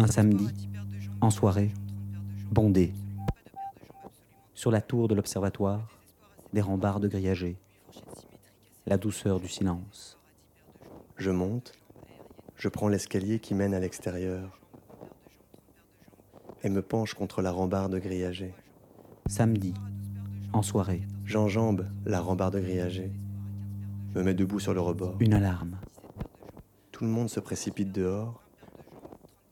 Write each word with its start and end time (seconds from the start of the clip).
Un 0.00 0.06
samedi, 0.06 0.48
en 1.20 1.28
soirée, 1.30 1.72
bondé. 2.52 2.92
Sur 4.54 4.70
la 4.70 4.80
tour 4.80 5.08
de 5.08 5.16
l'observatoire, 5.16 5.88
des 6.52 6.60
rambardes 6.60 7.08
grillagées. 7.08 7.56
La 8.86 8.96
douceur 8.96 9.40
du 9.40 9.48
silence. 9.48 10.16
Je 11.16 11.32
monte, 11.32 11.72
je 12.54 12.68
prends 12.68 12.86
l'escalier 12.86 13.40
qui 13.40 13.54
mène 13.54 13.74
à 13.74 13.80
l'extérieur 13.80 14.60
et 16.62 16.68
me 16.68 16.80
penche 16.80 17.14
contre 17.14 17.42
la 17.42 17.50
rambarde 17.50 17.96
grillagée. 17.96 18.54
Samedi, 19.26 19.74
en 20.52 20.62
soirée, 20.62 21.02
J'enjambe 21.24 21.88
la 22.06 22.20
rambarde 22.20 22.56
grillagée, 22.60 23.10
me 24.14 24.22
mets 24.22 24.34
debout 24.34 24.60
sur 24.60 24.74
le 24.74 24.80
rebord. 24.80 25.16
une 25.18 25.34
alarme. 25.34 25.76
Tout 26.92 27.02
le 27.02 27.10
monde 27.10 27.28
se 27.28 27.40
précipite 27.40 27.90
dehors 27.90 28.47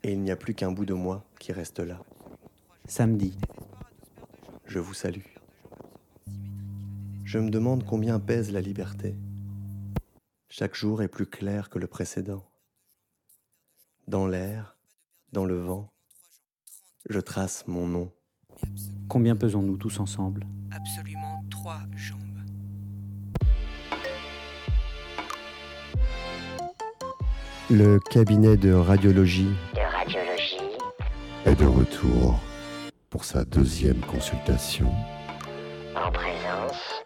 et 0.07 0.13
il 0.13 0.21
n'y 0.21 0.31
a 0.31 0.37
plus 0.37 0.55
qu'un 0.55 0.71
bout 0.71 0.85
de 0.85 0.95
moi 0.95 1.25
qui 1.41 1.51
reste 1.53 1.81
là. 1.81 2.01
Samedi, 2.87 3.37
Je 4.65 4.79
vous 4.79 4.95
salue. 4.95 5.27
Je 7.25 7.39
me 7.41 7.51
demande 7.51 7.85
combien 7.85 8.21
pèse 8.21 8.53
la 8.53 8.61
liberté. 8.61 9.17
Chaque 10.49 10.77
jour 10.77 11.03
est 11.03 11.09
plus 11.09 11.27
clair 11.27 11.71
que 11.71 11.81
le 11.81 11.89
précédent. 11.89 12.45
Dans 14.07 14.29
l'air, 14.29 14.77
dans 15.33 15.45
le 15.45 15.59
vent, 15.59 15.93
je 17.09 17.19
trace 17.19 17.67
mon 17.67 17.89
nom. 17.89 18.13
combien 19.09 19.35
pesons-nous 19.35 19.77
tous 19.77 19.99
ensemble? 19.99 20.47
Absolument 20.71 21.45
trois 21.51 21.81
jambes. 21.97 22.21
Le 27.69 27.99
cabinet 27.99 28.57
de 28.57 28.73
radiologie 28.73 29.47
de 29.47 29.53
radiologie 29.53 29.76
est 31.47 31.55
de 31.55 31.67
retour 31.67 32.41
pour 33.09 33.25
sa 33.25 33.45
deuxième 33.45 34.01
consultation. 34.01 34.93
en 35.95 36.11
présence 36.11 37.05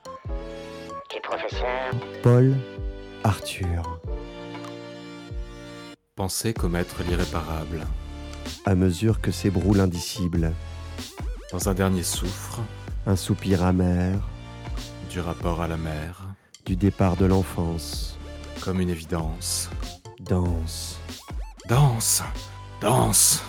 du 1.12 1.20
professeur 1.22 1.90
Paul 2.22 2.54
Arthur. 3.22 4.00
Penser 6.16 6.54
commettre 6.54 7.02
l'irréparable. 7.02 7.86
À 8.64 8.74
mesure 8.74 9.20
que 9.20 9.30
s'ébroule 9.30 9.76
l'indicible, 9.76 10.52
Dans 11.52 11.68
un 11.68 11.74
dernier 11.74 12.02
souffre 12.04 12.60
un 13.06 13.16
soupir 13.16 13.64
amer 13.64 14.20
du 15.10 15.20
rapport 15.20 15.60
à 15.60 15.68
la 15.68 15.76
mer, 15.76 16.22
du 16.64 16.76
départ 16.76 17.16
de 17.16 17.26
l'enfance, 17.26 18.16
comme 18.62 18.80
une 18.80 18.90
évidence. 18.90 19.68
danse. 20.20 20.98
Danse 21.68 22.22
Danse 22.80 23.42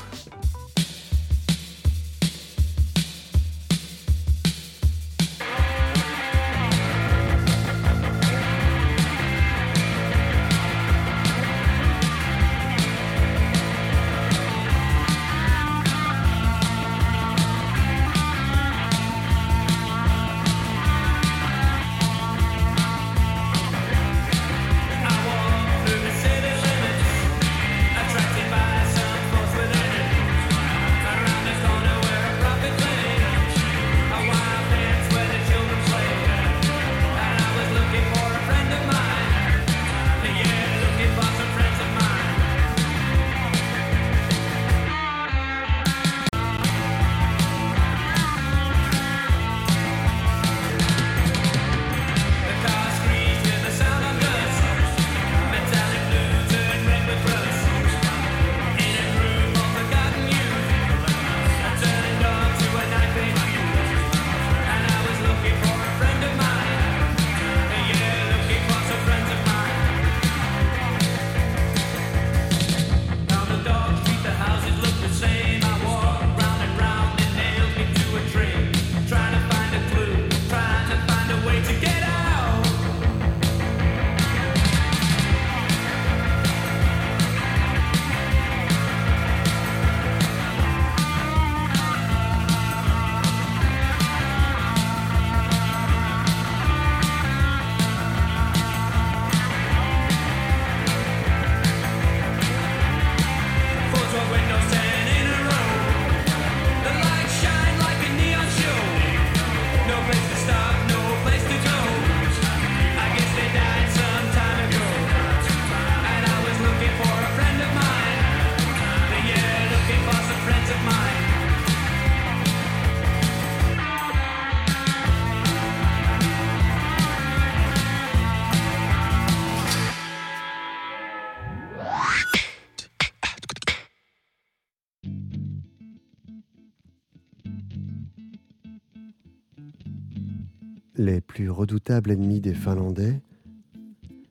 Les 141.04 141.19
plus 141.19 141.50
redoutables 141.50 142.12
ennemis 142.12 142.42
des 142.42 142.54
Finlandais 142.54 143.24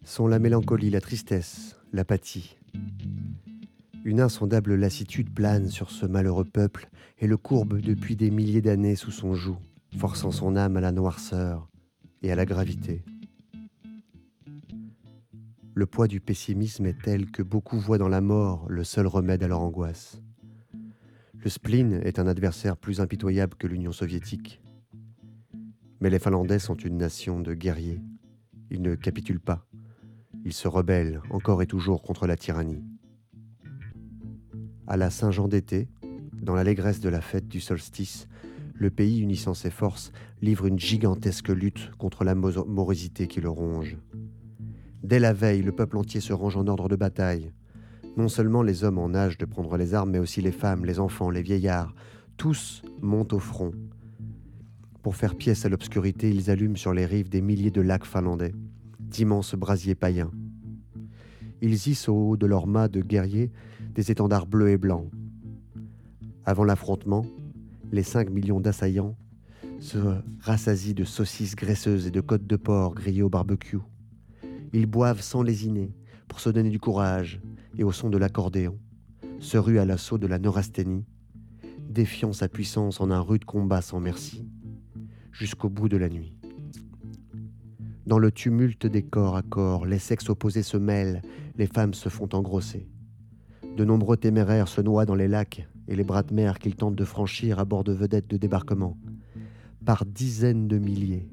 sont 0.04 0.28
la 0.28 0.38
mélancolie, 0.38 0.88
la 0.88 1.00
tristesse, 1.00 1.76
l'apathie. 1.92 2.56
Une 4.04 4.20
insondable 4.20 4.76
lassitude 4.76 5.34
plane 5.34 5.66
sur 5.66 5.90
ce 5.90 6.06
malheureux 6.06 6.44
peuple 6.44 6.88
et 7.18 7.26
le 7.26 7.36
courbe 7.36 7.80
depuis 7.80 8.14
des 8.14 8.30
milliers 8.30 8.62
d'années 8.62 8.94
sous 8.94 9.10
son 9.10 9.34
joug, 9.34 9.58
forçant 9.98 10.30
son 10.30 10.54
âme 10.54 10.76
à 10.76 10.80
la 10.80 10.92
noirceur 10.92 11.68
et 12.22 12.30
à 12.30 12.36
la 12.36 12.46
gravité. 12.46 13.02
Le 15.74 15.86
poids 15.86 16.06
du 16.06 16.20
pessimisme 16.20 16.86
est 16.86 17.02
tel 17.02 17.32
que 17.32 17.42
beaucoup 17.42 17.80
voient 17.80 17.98
dans 17.98 18.06
la 18.06 18.20
mort 18.20 18.66
le 18.68 18.84
seul 18.84 19.08
remède 19.08 19.42
à 19.42 19.48
leur 19.48 19.60
angoisse. 19.60 20.22
Le 21.34 21.50
spleen 21.50 21.94
est 22.04 22.20
un 22.20 22.28
adversaire 22.28 22.76
plus 22.76 23.00
impitoyable 23.00 23.56
que 23.56 23.66
l'Union 23.66 23.90
soviétique. 23.90 24.60
Mais 26.00 26.10
les 26.10 26.18
Finlandais 26.18 26.58
sont 26.58 26.76
une 26.76 26.96
nation 26.96 27.40
de 27.40 27.54
guerriers. 27.54 28.00
Ils 28.70 28.82
ne 28.82 28.94
capitulent 28.94 29.40
pas. 29.40 29.66
Ils 30.44 30.52
se 30.52 30.68
rebellent 30.68 31.20
encore 31.30 31.62
et 31.62 31.66
toujours 31.66 32.02
contre 32.02 32.26
la 32.26 32.36
tyrannie. 32.36 32.82
À 34.86 34.96
la 34.96 35.10
Saint-Jean 35.10 35.48
d'été, 35.48 35.88
dans 36.42 36.54
l'allégresse 36.54 37.00
de 37.00 37.08
la 37.08 37.20
fête 37.20 37.48
du 37.48 37.60
solstice, 37.60 38.28
le 38.74 38.90
pays 38.90 39.20
unissant 39.20 39.52
ses 39.52 39.70
forces 39.70 40.10
livre 40.40 40.66
une 40.66 40.78
gigantesque 40.78 41.50
lutte 41.50 41.90
contre 41.98 42.24
la 42.24 42.34
mo- 42.34 42.64
morosité 42.64 43.26
qui 43.26 43.42
le 43.42 43.50
ronge. 43.50 43.98
Dès 45.02 45.18
la 45.18 45.34
veille, 45.34 45.62
le 45.62 45.72
peuple 45.72 45.98
entier 45.98 46.20
se 46.20 46.32
range 46.32 46.56
en 46.56 46.66
ordre 46.66 46.88
de 46.88 46.96
bataille. 46.96 47.52
Non 48.16 48.28
seulement 48.28 48.62
les 48.62 48.84
hommes 48.84 48.98
en 48.98 49.14
âge 49.14 49.36
de 49.36 49.44
prendre 49.44 49.76
les 49.76 49.92
armes, 49.92 50.10
mais 50.12 50.18
aussi 50.18 50.40
les 50.40 50.50
femmes, 50.52 50.86
les 50.86 50.98
enfants, 50.98 51.30
les 51.30 51.42
vieillards. 51.42 51.94
Tous 52.38 52.82
montent 53.02 53.34
au 53.34 53.38
front. 53.38 53.72
Pour 55.02 55.16
faire 55.16 55.34
pièce 55.34 55.64
à 55.64 55.70
l'obscurité, 55.70 56.30
ils 56.30 56.50
allument 56.50 56.76
sur 56.76 56.92
les 56.92 57.06
rives 57.06 57.30
des 57.30 57.40
milliers 57.40 57.70
de 57.70 57.80
lacs 57.80 58.04
finlandais, 58.04 58.52
d'immenses 58.98 59.54
brasiers 59.54 59.94
païens. 59.94 60.30
Ils 61.62 61.88
hissent 61.88 62.08
au 62.08 62.14
haut 62.14 62.36
de 62.36 62.46
leurs 62.46 62.66
mâts 62.66 62.88
de 62.88 63.00
guerriers 63.00 63.50
des 63.94 64.10
étendards 64.10 64.46
bleus 64.46 64.70
et 64.70 64.76
blancs. 64.76 65.10
Avant 66.44 66.64
l'affrontement, 66.64 67.24
les 67.92 68.02
5 68.02 68.28
millions 68.30 68.60
d'assaillants 68.60 69.16
se 69.78 69.98
rassasient 70.40 70.94
de 70.94 71.04
saucisses 71.04 71.56
graisseuses 71.56 72.06
et 72.06 72.10
de 72.10 72.20
côtes 72.20 72.46
de 72.46 72.56
porc 72.56 72.94
grillées 72.94 73.22
au 73.22 73.30
barbecue. 73.30 73.78
Ils 74.74 74.86
boivent 74.86 75.22
sans 75.22 75.42
lésiner 75.42 75.94
pour 76.28 76.40
se 76.40 76.50
donner 76.50 76.70
du 76.70 76.78
courage 76.78 77.40
et 77.78 77.84
au 77.84 77.92
son 77.92 78.10
de 78.10 78.18
l'accordéon, 78.18 78.78
se 79.38 79.56
ruent 79.56 79.78
à 79.78 79.86
l'assaut 79.86 80.18
de 80.18 80.26
la 80.26 80.38
neurasthénie, 80.38 81.06
défiant 81.88 82.34
sa 82.34 82.48
puissance 82.48 83.00
en 83.00 83.10
un 83.10 83.20
rude 83.20 83.46
combat 83.46 83.80
sans 83.80 83.98
merci, 83.98 84.46
jusqu'au 85.32 85.68
bout 85.68 85.88
de 85.88 85.96
la 85.96 86.08
nuit. 86.08 86.34
Dans 88.06 88.18
le 88.18 88.32
tumulte 88.32 88.86
des 88.86 89.02
corps 89.02 89.36
à 89.36 89.42
corps, 89.42 89.86
les 89.86 89.98
sexes 89.98 90.30
opposés 90.30 90.62
se 90.62 90.76
mêlent, 90.76 91.22
les 91.56 91.66
femmes 91.66 91.94
se 91.94 92.08
font 92.08 92.28
engrosser. 92.32 92.88
De 93.76 93.84
nombreux 93.84 94.16
téméraires 94.16 94.68
se 94.68 94.80
noient 94.80 95.06
dans 95.06 95.14
les 95.14 95.28
lacs 95.28 95.68
et 95.86 95.94
les 95.94 96.04
bras 96.04 96.22
de 96.22 96.34
mer 96.34 96.58
qu'ils 96.58 96.74
tentent 96.74 96.96
de 96.96 97.04
franchir 97.04 97.58
à 97.58 97.64
bord 97.64 97.84
de 97.84 97.92
vedettes 97.92 98.28
de 98.28 98.36
débarquement, 98.36 98.96
par 99.84 100.04
dizaines 100.04 100.66
de 100.66 100.78
milliers. 100.78 101.28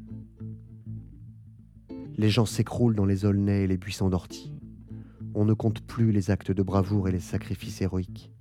Les 2.18 2.30
gens 2.30 2.46
s'écroulent 2.46 2.96
dans 2.96 3.06
les 3.06 3.26
aulnais 3.26 3.64
et 3.64 3.68
les 3.68 3.78
buissons 3.78 4.10
d'ortie. 4.10 4.54
On 5.34 5.46
ne 5.46 5.54
compte 5.54 5.82
plus 5.82 6.12
les 6.12 6.32
actes 6.32 6.52
de 6.52 6.64
bravoure 6.64 7.08
et 7.08 7.12
les 7.12 7.20
sacrifices 7.20 7.82
héroïques. 7.82 8.32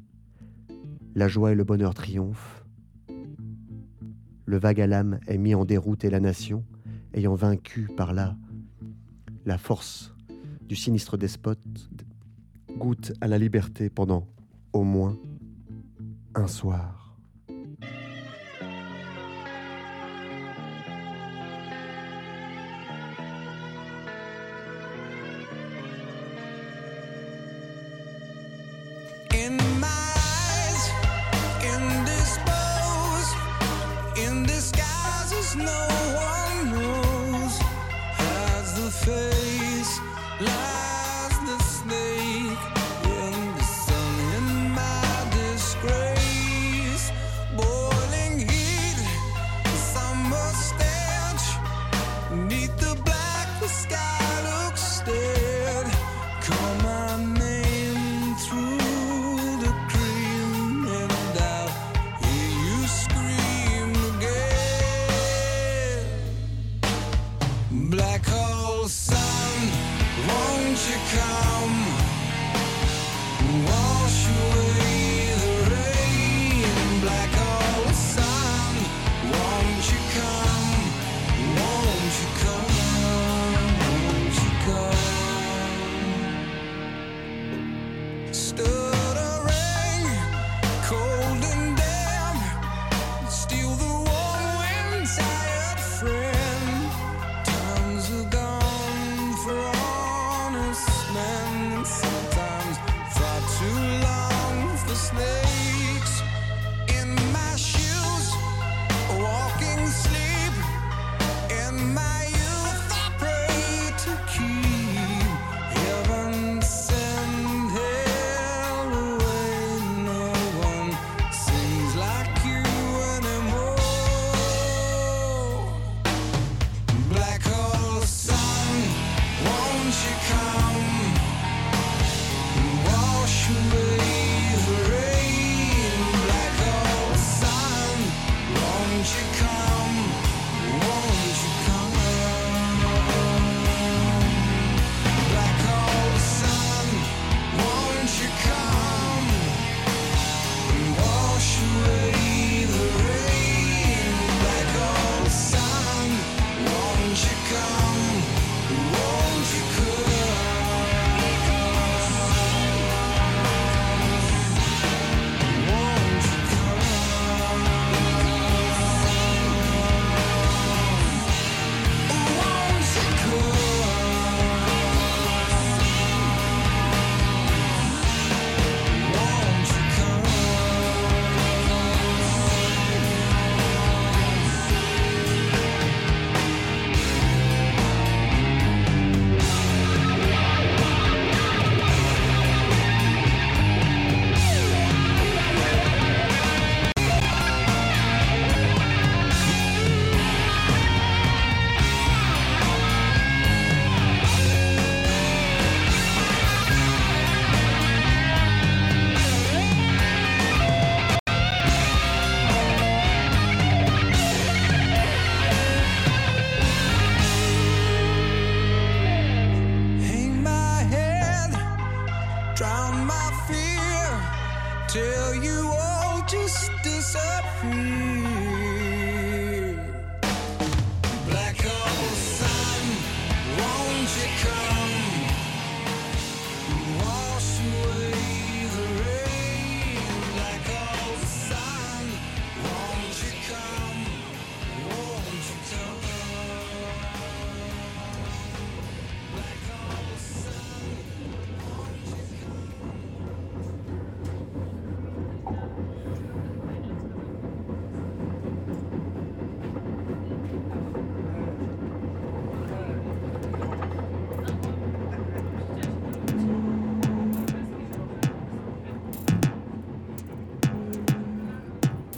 La 1.15 1.29
joie 1.29 1.53
et 1.53 1.55
le 1.55 1.65
bonheur 1.65 1.95
triomphent. 1.95 2.66
Le 4.47 4.59
vague 4.59 4.81
à 4.81 4.87
l'âme 4.87 5.19
est 5.27 5.39
mis 5.39 5.55
en 5.55 5.65
déroute 5.65 6.05
et 6.05 6.11
la 6.11 6.21
nation, 6.21 6.65
ayant 7.13 7.35
vaincu 7.35 7.89
par 7.97 8.15
là 8.15 8.37
la 9.45 9.59
force 9.59 10.15
du 10.69 10.77
sinistre 10.77 11.17
despote, 11.17 11.59
goûte 12.79 13.13
à 13.21 13.27
la 13.27 13.39
liberté 13.39 13.91
pendant 13.91 14.27
au 14.73 14.85
moins 14.85 15.17
un 16.35 16.47
soir. 16.47 16.96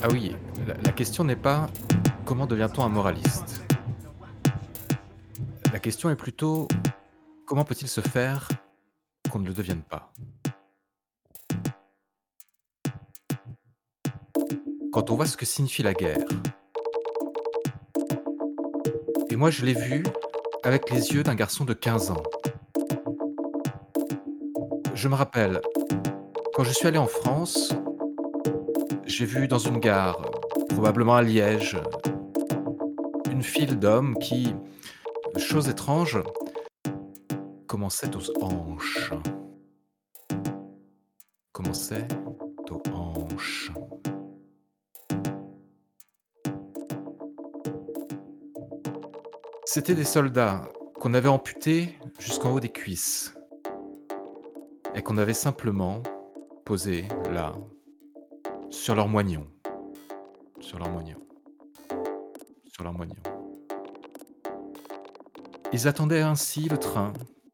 Ah 0.00 0.06
oui, 0.12 0.36
la, 0.84 0.92
question 0.92 1.24
n'est 1.24 1.34
pas 1.34 1.66
comment 2.24 2.46
devient-on 2.46 2.84
un 2.84 2.88
moraliste 2.88 3.64
La 5.72 5.80
question 5.80 6.08
est 6.08 6.14
plutôt 6.14 6.68
comment 7.46 7.64
peut-il 7.64 7.88
se 7.88 8.00
faire 8.00 8.48
qu'on 9.28 9.40
ne 9.40 9.48
le 9.48 9.54
devienne 9.54 9.82
pas 9.82 10.12
Quand 14.92 15.10
on 15.10 15.16
voit 15.16 15.26
ce 15.26 15.36
que 15.36 15.44
signifie 15.44 15.82
la 15.82 15.94
guerre, 15.94 16.28
et 19.30 19.34
moi 19.34 19.50
je 19.50 19.64
l'ai 19.64 19.74
vu 19.74 20.04
avec 20.62 20.90
les 20.90 21.08
yeux 21.10 21.24
d'un 21.24 21.34
garçon 21.34 21.64
de 21.64 21.74
15 21.74 22.12
ans. 22.12 22.22
Je 24.94 25.08
me 25.08 25.16
rappelle, 25.16 25.60
quand 26.54 26.62
je 26.62 26.70
suis 26.70 26.86
allé 26.86 26.98
en 26.98 27.08
France, 27.08 27.74
j'ai 29.08 29.24
vu 29.24 29.48
dans 29.48 29.58
une 29.58 29.78
gare, 29.78 30.20
probablement 30.68 31.16
à 31.16 31.22
Liège, 31.22 31.78
une 33.32 33.42
file 33.42 33.78
d'hommes 33.78 34.16
qui, 34.18 34.54
chose 35.38 35.68
étrange, 35.68 36.22
commençaient 37.66 38.14
aux 38.14 38.44
hanches. 38.44 39.12
Commençaient 41.52 42.06
aux 42.70 42.82
hanches. 42.92 43.72
C'étaient 49.64 49.94
des 49.94 50.04
soldats 50.04 50.68
qu'on 51.00 51.14
avait 51.14 51.28
amputés 51.28 51.98
jusqu'en 52.18 52.52
haut 52.52 52.60
des 52.60 52.68
cuisses 52.68 53.34
et 54.94 55.02
qu'on 55.02 55.16
avait 55.16 55.34
simplement 55.34 56.02
posés 56.66 57.08
là, 57.32 57.54
sur 58.88 58.94
leur 58.94 59.08
moignon. 59.08 59.46
Sur 60.60 60.78
leur 60.78 60.88
moignon. 60.88 61.18
Sur 62.72 62.84
leur 62.84 62.94
moignon. 62.94 63.20
Ils 65.74 65.86
attendaient 65.86 66.22
ainsi 66.22 66.70
le 66.70 66.78
train 66.78 67.12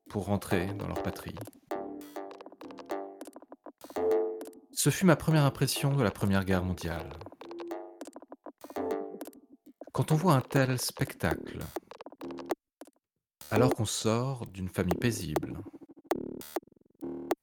pour 0.09 0.27
rentrer 0.27 0.67
dans 0.75 0.87
leur 0.87 1.03
patrie. 1.03 1.35
Ce 4.71 4.91
fut 4.91 5.07
ma 5.07 5.17
première 5.17 5.43
impression 5.43 5.97
de 5.97 6.05
la 6.05 6.13
Première 6.13 6.45
Guerre 6.45 6.63
mondiale. 6.63 7.11
Quand 9.93 10.13
on 10.13 10.15
voit 10.15 10.35
un 10.35 10.41
tel 10.41 10.79
spectacle, 10.79 11.59
alors 13.51 13.75
qu'on 13.75 13.87
sort 13.87 14.47
d'une 14.47 14.69
famille 14.69 15.01
paisible, 15.01 15.59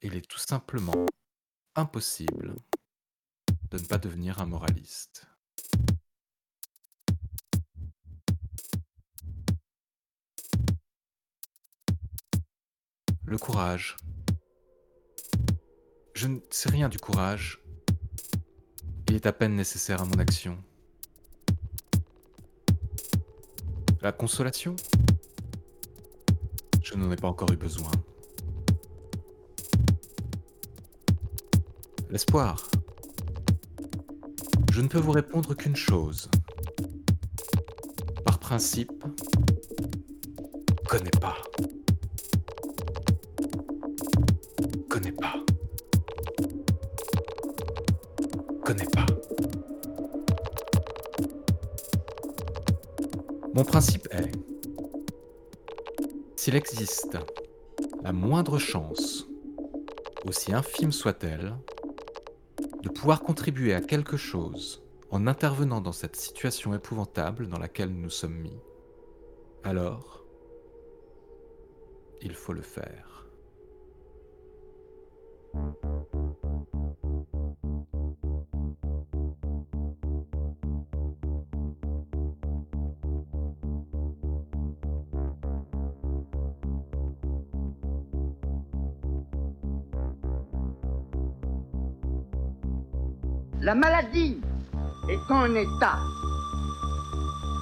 il 0.01 0.15
est 0.15 0.25
tout 0.25 0.39
simplement 0.39 1.05
impossible 1.75 2.55
de 3.71 3.77
ne 3.77 3.85
pas 3.85 3.97
devenir 3.97 4.39
un 4.39 4.45
moraliste. 4.45 5.25
Le 13.23 13.37
courage. 13.37 13.95
Je 16.13 16.27
ne 16.27 16.39
sais 16.49 16.69
rien 16.69 16.89
du 16.89 16.99
courage. 16.99 17.61
Il 19.07 19.15
est 19.15 19.25
à 19.25 19.33
peine 19.33 19.55
nécessaire 19.55 20.01
à 20.01 20.05
mon 20.05 20.19
action. 20.19 20.61
La 24.01 24.11
consolation? 24.11 24.75
Je 26.81 26.95
n'en 26.95 27.11
ai 27.11 27.15
pas 27.15 27.27
encore 27.27 27.51
eu 27.51 27.57
besoin. 27.57 27.91
L'espoir? 32.09 32.70
Je 34.71 34.79
ne 34.79 34.87
peux 34.87 34.99
vous 34.99 35.11
répondre 35.11 35.53
qu'une 35.53 35.75
chose. 35.75 36.29
Par 38.23 38.39
principe, 38.39 39.03
connais 40.87 41.11
pas. 41.19 41.35
Connais 44.87 45.11
pas. 45.11 45.35
Connais 48.63 48.85
pas. 48.85 49.05
Mon 53.53 53.65
principe 53.65 54.07
est, 54.11 54.31
s'il 56.37 56.55
existe 56.55 57.17
la 58.05 58.13
moindre 58.13 58.57
chance, 58.57 59.27
aussi 60.25 60.53
infime 60.53 60.93
soit-elle, 60.93 61.57
de 62.81 62.89
pouvoir 62.89 63.21
contribuer 63.21 63.73
à 63.73 63.81
quelque 63.81 64.17
chose 64.17 64.83
en 65.11 65.27
intervenant 65.27 65.81
dans 65.81 65.91
cette 65.91 66.15
situation 66.15 66.73
épouvantable 66.73 67.47
dans 67.47 67.59
laquelle 67.59 67.93
nous 67.93 68.09
sommes 68.09 68.37
mis, 68.37 68.59
alors 69.63 70.25
il 72.21 72.33
faut 72.33 72.53
le 72.53 72.61
faire. 72.61 73.27
La 93.71 93.75
maladie 93.75 94.37
est 95.07 95.31
un 95.31 95.55
état. 95.55 95.99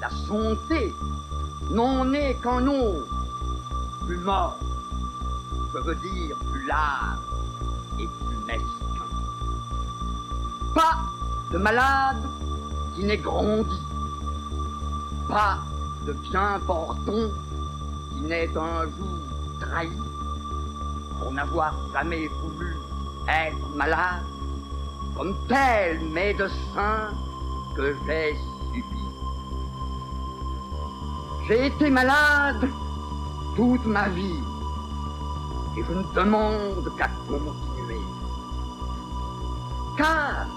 La 0.01 0.09
santé 0.09 0.91
n'en 1.69 2.11
est 2.13 2.33
qu'un 2.41 2.65
autre. 2.65 3.13
Plus 4.07 4.17
mort, 4.17 4.57
je 5.71 5.77
veux 5.77 5.93
dire 5.93 6.35
plus 6.51 6.65
large 6.65 7.19
et 7.99 8.07
plus 8.07 8.37
mesquin. 8.47 9.05
Pas 10.73 10.97
de 11.51 11.59
malade 11.59 12.23
qui 12.95 13.03
n'ait 13.03 13.17
grandi. 13.17 13.79
Pas 15.27 15.59
de 16.07 16.13
bien 16.13 16.59
portant 16.65 17.29
qui 18.09 18.21
n'ait 18.21 18.49
un 18.57 18.81
jour 18.81 19.19
trahi 19.61 19.91
pour 21.19 21.31
n'avoir 21.33 21.75
jamais 21.93 22.27
voulu 22.41 22.75
être 23.27 23.75
malade 23.75 24.25
comme 25.19 25.35
tel 25.49 25.99
médecin 25.99 27.09
que 27.75 27.93
j'ai 28.05 28.37
subi. 28.71 29.03
J'ai 31.45 31.65
été 31.65 31.89
malade 31.89 32.69
toute 33.57 33.85
ma 33.85 34.07
vie 34.07 34.39
et 35.77 35.83
je 35.83 35.91
ne 35.91 36.03
demande 36.15 36.89
qu'à 36.97 37.09
continuer. 37.27 38.01
Car 39.97 40.47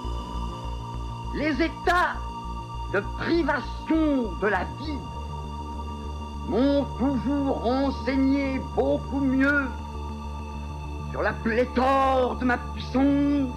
les 1.35 1.61
états 1.61 2.14
de 2.92 3.00
privation 3.19 4.31
de 4.40 4.47
la 4.47 4.62
vie 4.78 5.02
m'ont 6.49 6.85
toujours 7.00 7.66
enseigné 7.66 8.61
beaucoup 8.76 9.19
mieux 9.19 9.66
sur 11.11 11.23
la 11.23 11.33
pléthore 11.33 12.37
de 12.37 12.45
ma 12.45 12.59
puissance 12.59 13.50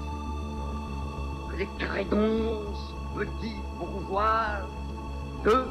les 1.57 1.67
crédonces 1.79 2.93
petits 3.15 3.61
bourgeois 3.79 4.67
de 5.43 5.65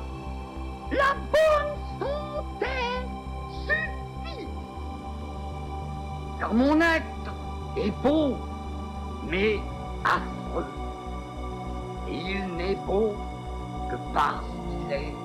la 0.92 1.14
bonne 1.32 1.74
santé 2.00 2.66
suffit. 3.66 4.48
Car 6.38 6.54
mon 6.54 6.80
être 6.80 7.34
est 7.76 7.92
beau, 8.02 8.36
mais 9.28 9.58
affreux. 10.04 10.66
Et 12.08 12.16
il 12.16 12.56
n'est 12.56 12.78
beau 12.86 13.14
que 13.90 13.96
parce 14.12 14.44
qu'il 14.46 14.92
est 14.92 15.23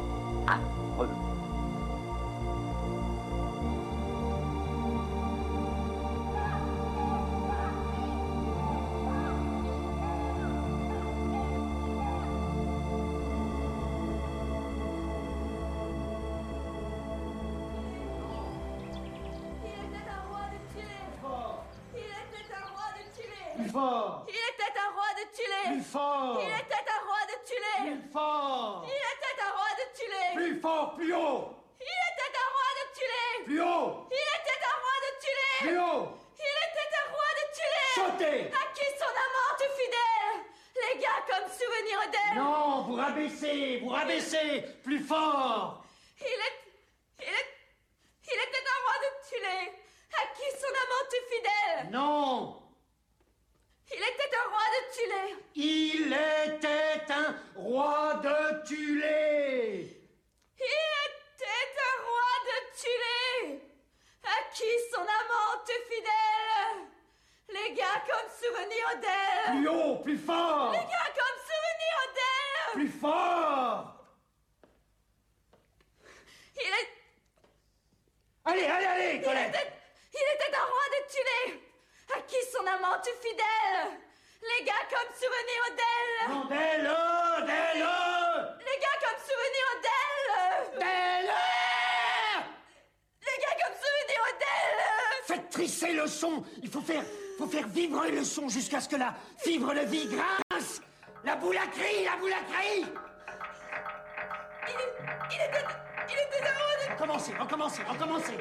Tulé. 55.10 55.36
Il 55.56 56.14
était 56.14 57.14
un 57.14 57.36
roi 57.56 58.14
de 58.16 58.68
Tulé 58.68 59.98
Il 60.58 60.64
était 60.64 61.76
un 61.90 61.98
roi 62.06 62.32
de 62.46 62.58
Tulé, 62.80 63.62
à 64.24 64.54
qui 64.54 64.70
son 64.92 65.02
amant 65.02 65.64
est 65.68 65.86
fidèle. 65.94 66.88
Les 67.50 67.74
gars 67.74 68.04
comme 68.08 68.30
souvenir 68.30 69.00
d'elle. 69.02 69.58
Plus 69.58 69.68
haut, 69.68 69.96
plus 69.98 70.18
fort 70.18 70.72
Les 70.72 70.78
gars 70.78 71.12
comme 71.16 71.40
souvenir 71.50 71.98
d'elle. 72.16 72.74
Plus 72.74 73.00
fort 73.00 73.96
Il 76.56 76.68
est. 76.68 76.90
Allez, 78.46 78.66
allez, 78.66 78.86
allez, 78.86 79.16
Il 79.16 79.22
Colette 79.24 79.50
était, 79.50 79.74
il 80.14 80.36
était 80.36 80.56
un 80.56 80.66
roi 80.66 80.86
de 80.92 81.12
Tulé, 81.12 81.64
à 82.16 82.22
qui 82.22 82.38
son 82.52 82.66
amant 82.66 83.02
est 83.02 83.28
fidèle. 83.28 84.09
Les 84.42 84.66
gars 84.66 84.74
comme 84.90 85.14
souvenir 85.14 85.62
d'elle. 85.76 86.30
Non, 86.30 86.46
d'elle, 86.46 86.90
d'elle 87.46 87.88
Les 88.60 88.78
gars 88.80 88.98
comme 89.04 89.20
souvenir 89.28 89.68
d'elle. 89.84 90.80
D'elle 90.80 91.32
Les 93.22 93.38
gars 93.42 93.56
comme 93.64 93.76
souvenir 93.76 94.22
d'elle. 94.40 95.26
Faites 95.26 95.50
trisser 95.50 95.94
le 95.94 96.08
son. 96.08 96.44
Il 96.64 96.70
faut 96.70 96.82
faire, 96.82 97.04
faut 97.38 97.48
faire 97.48 97.68
vibrer 97.68 98.12
le 98.12 98.24
son 98.24 98.48
jusqu'à 98.48 98.80
ce 98.80 98.88
que 98.88 98.96
la 98.96 99.14
fibre 99.38 99.74
de 99.74 99.82
vie 99.82 100.08
grince. 100.08 100.82
La 101.26 101.36
boule 101.36 101.58
à 101.58 101.68
cri, 101.68 102.06
la 102.06 102.16
boule 102.16 102.34
à 102.34 102.44
cri. 102.54 102.86
Il, 104.68 104.76
il 105.32 105.42
était, 105.42 105.66
il 106.08 106.14
était 106.14 106.42
de 106.42 106.94
Recommencez, 106.94 107.34
recommencez, 107.34 107.84
recommencez 107.84 108.38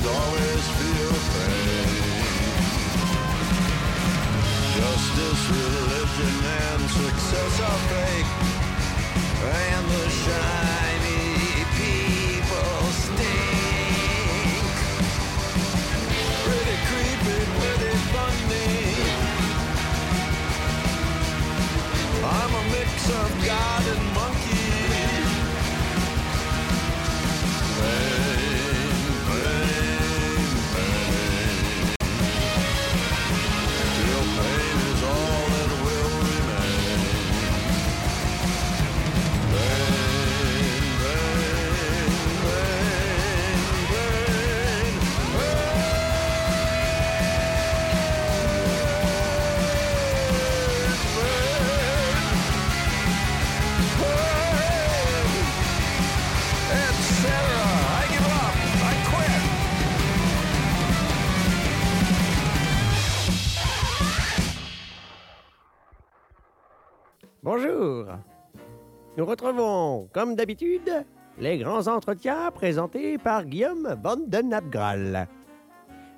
must 0.00 0.14
always 0.16 0.64
feel 0.78 1.12
pain. 1.34 1.88
Justice, 4.76 5.42
religion, 5.50 6.36
and 6.62 6.90
success 6.90 7.60
are 7.60 7.80
fake. 7.90 8.30
And 9.42 9.84
the 9.90 10.08
shiny 10.22 11.64
people 11.78 12.80
stink. 13.02 14.74
Pretty 16.44 16.76
creepy, 16.88 17.40
pretty 17.58 17.94
funny. 18.14 18.74
I'm 22.24 22.52
a 22.54 22.64
mix 22.70 22.90
of 23.10 23.28
God 23.46 23.87
Bonjour. 67.58 68.06
Nous 69.16 69.26
retrouvons, 69.26 70.08
comme 70.12 70.36
d'habitude, 70.36 71.04
les 71.40 71.58
grands 71.58 71.88
entretiens 71.88 72.52
présentés 72.52 73.18
par 73.18 73.46
Guillaume 73.46 73.96
Van 74.00 74.16
den 74.16 74.54
Abgral. 74.54 75.26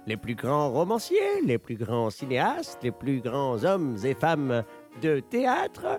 Les 0.06 0.18
plus 0.18 0.34
grands 0.34 0.70
romanciers, 0.70 1.40
les 1.42 1.56
plus 1.56 1.76
grands 1.76 2.10
cinéastes, 2.10 2.80
les 2.82 2.90
plus 2.90 3.22
grands 3.22 3.64
hommes 3.64 3.96
et 4.04 4.12
femmes 4.12 4.64
de 5.00 5.20
théâtre 5.20 5.98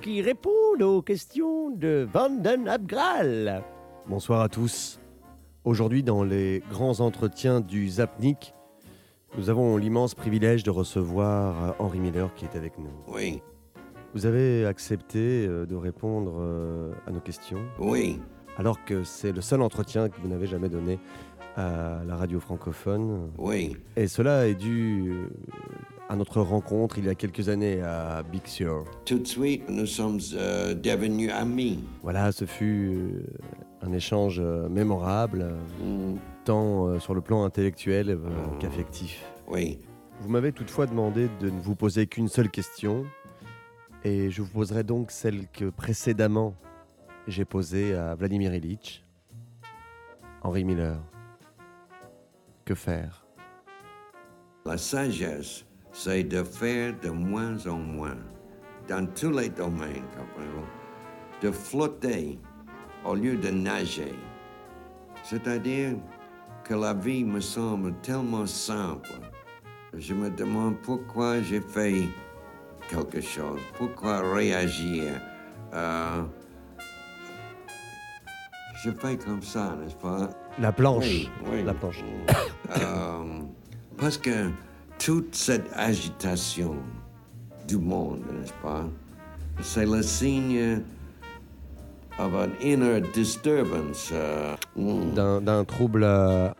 qui 0.00 0.22
répondent 0.22 0.82
aux 0.82 1.02
questions 1.02 1.70
de 1.70 2.06
Van 2.12 2.30
den 2.30 2.68
Abgral. 2.68 3.64
Bonsoir 4.06 4.40
à 4.40 4.48
tous. 4.48 5.00
Aujourd'hui, 5.64 6.04
dans 6.04 6.22
les 6.22 6.62
grands 6.70 7.00
entretiens 7.00 7.60
du 7.60 7.88
Zapnik, 7.88 8.54
nous 9.36 9.50
avons 9.50 9.76
l'immense 9.78 10.14
privilège 10.14 10.62
de 10.62 10.70
recevoir 10.70 11.64
euh, 11.64 11.72
Henri 11.80 11.98
Miller 11.98 12.32
qui 12.36 12.44
est 12.44 12.54
avec 12.54 12.78
nous. 12.78 12.92
Oui, 13.08 13.42
Vous 14.14 14.26
avez 14.26 14.64
accepté 14.66 15.46
euh, 15.46 15.66
de 15.66 15.74
répondre 15.74 16.34
euh, 16.38 16.92
à 17.06 17.10
nos 17.10 17.20
questions, 17.20 17.60
oui, 17.78 18.20
alors 18.56 18.84
que 18.84 19.02
c'est 19.04 19.32
le 19.32 19.40
seul 19.40 19.60
entretien 19.62 20.08
que 20.08 20.20
vous 20.20 20.28
n'avez 20.28 20.46
jamais 20.46 20.68
donné 20.68 20.98
à 21.56 22.00
la 22.06 22.16
radio 22.16 22.40
francophone. 22.40 23.30
oui. 23.38 23.76
Et 23.96 24.06
cela 24.08 24.46
est 24.48 24.54
dû 24.54 25.12
euh, 25.12 25.28
à 26.08 26.16
notre 26.16 26.40
rencontre 26.42 26.98
il 26.98 27.06
y 27.06 27.08
a 27.08 27.14
quelques 27.14 27.48
années 27.48 27.80
à 27.80 28.22
Big 28.24 28.46
Sur. 28.46 28.84
Tout 29.04 29.18
de 29.18 29.26
suite, 29.26 29.68
nous 29.68 29.86
sommes 29.86 30.18
euh, 30.34 30.74
devenus 30.74 31.30
amis. 31.32 31.82
Voilà, 32.02 32.30
ce 32.32 32.44
fut 32.44 33.22
un 33.82 33.92
échange 33.92 34.40
mémorable, 34.70 35.46
Mm, 35.82 36.16
tant 36.44 36.98
sur 37.00 37.14
le 37.14 37.20
plan 37.20 37.44
intellectuel 37.44 38.10
euh, 38.10 38.18
qu'affectif. 38.60 39.24
oui, 39.48 39.78
Vous 40.20 40.28
m'avez 40.28 40.52
toutefois 40.52 40.86
demandé 40.86 41.28
de 41.40 41.50
ne 41.50 41.60
vous 41.60 41.74
poser 41.74 42.06
qu'une 42.06 42.28
seule 42.28 42.50
question, 42.50 43.04
et 44.04 44.30
je 44.30 44.42
vous 44.42 44.48
poserai 44.48 44.84
donc 44.84 45.10
celle 45.10 45.48
que 45.48 45.70
précédemment 45.70 46.54
j'ai 47.26 47.46
posé 47.46 47.94
à 47.94 48.14
Vladimir 48.14 48.54
Ilitch, 48.54 49.02
Henri 50.42 50.62
Miller. 50.62 51.00
Que 52.66 52.74
faire? 52.74 53.26
La 54.66 54.76
sagesse, 54.78 55.64
c'est 55.92 56.24
de 56.24 56.42
faire 56.42 56.94
de 57.00 57.10
moins 57.10 57.66
en 57.66 57.78
moins, 57.78 58.18
dans 58.88 59.06
tous 59.06 59.30
les 59.30 59.48
domaines, 59.48 60.04
de 61.42 61.50
flotter 61.50 62.38
au 63.04 63.14
lieu 63.14 63.36
de 63.36 63.50
nager. 63.50 64.14
C'est-à-dire 65.22 65.96
que 66.64 66.74
la 66.74 66.94
vie 66.94 67.24
me 67.24 67.40
semble 67.40 67.94
tellement 68.00 68.46
simple. 68.46 69.10
Je 69.94 70.14
me 70.14 70.30
demande 70.30 70.76
pourquoi 70.82 71.40
j'ai 71.42 71.60
fait 71.60 72.08
quelque 72.88 73.20
chose, 73.20 73.60
pourquoi 73.78 74.20
réagir. 74.34 75.04
Euh, 75.72 76.22
je 78.84 78.90
fais 78.90 79.16
comme 79.16 79.42
ça, 79.42 79.76
n'est-ce 79.82 79.96
pas? 79.96 80.30
La 80.58 80.72
planche. 80.72 81.04
Oui, 81.04 81.30
oui. 81.50 81.62
La 81.64 81.74
planche. 81.74 82.02
Euh, 82.80 83.40
parce 83.98 84.18
que 84.18 84.50
toute 84.98 85.34
cette 85.34 85.70
agitation 85.74 86.76
du 87.66 87.76
monde, 87.78 88.22
n'est-ce 88.32 88.52
pas, 88.62 88.84
c'est 89.60 89.86
le 89.86 90.02
signe 90.02 90.82
of 92.18 92.34
an 92.34 92.48
inner 92.62 93.00
disturbance. 93.12 94.10
euh, 94.12 94.54
mm. 94.76 95.40
D'un 95.44 95.64
trouble 95.64 96.04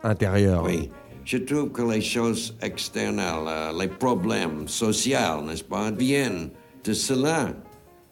intérieur. 0.03 0.63
Oui. 0.63 0.89
Je 1.25 1.37
trouve 1.39 1.71
que 1.71 1.81
les 1.81 2.01
choses 2.01 2.55
externelles, 2.61 3.47
euh, 3.47 3.71
les 3.79 3.87
problèmes 3.87 4.67
sociaux, 4.67 5.41
n'est-ce 5.43 5.63
pas, 5.63 5.89
viennent 5.91 6.49
de 6.83 6.93
cela 6.93 7.49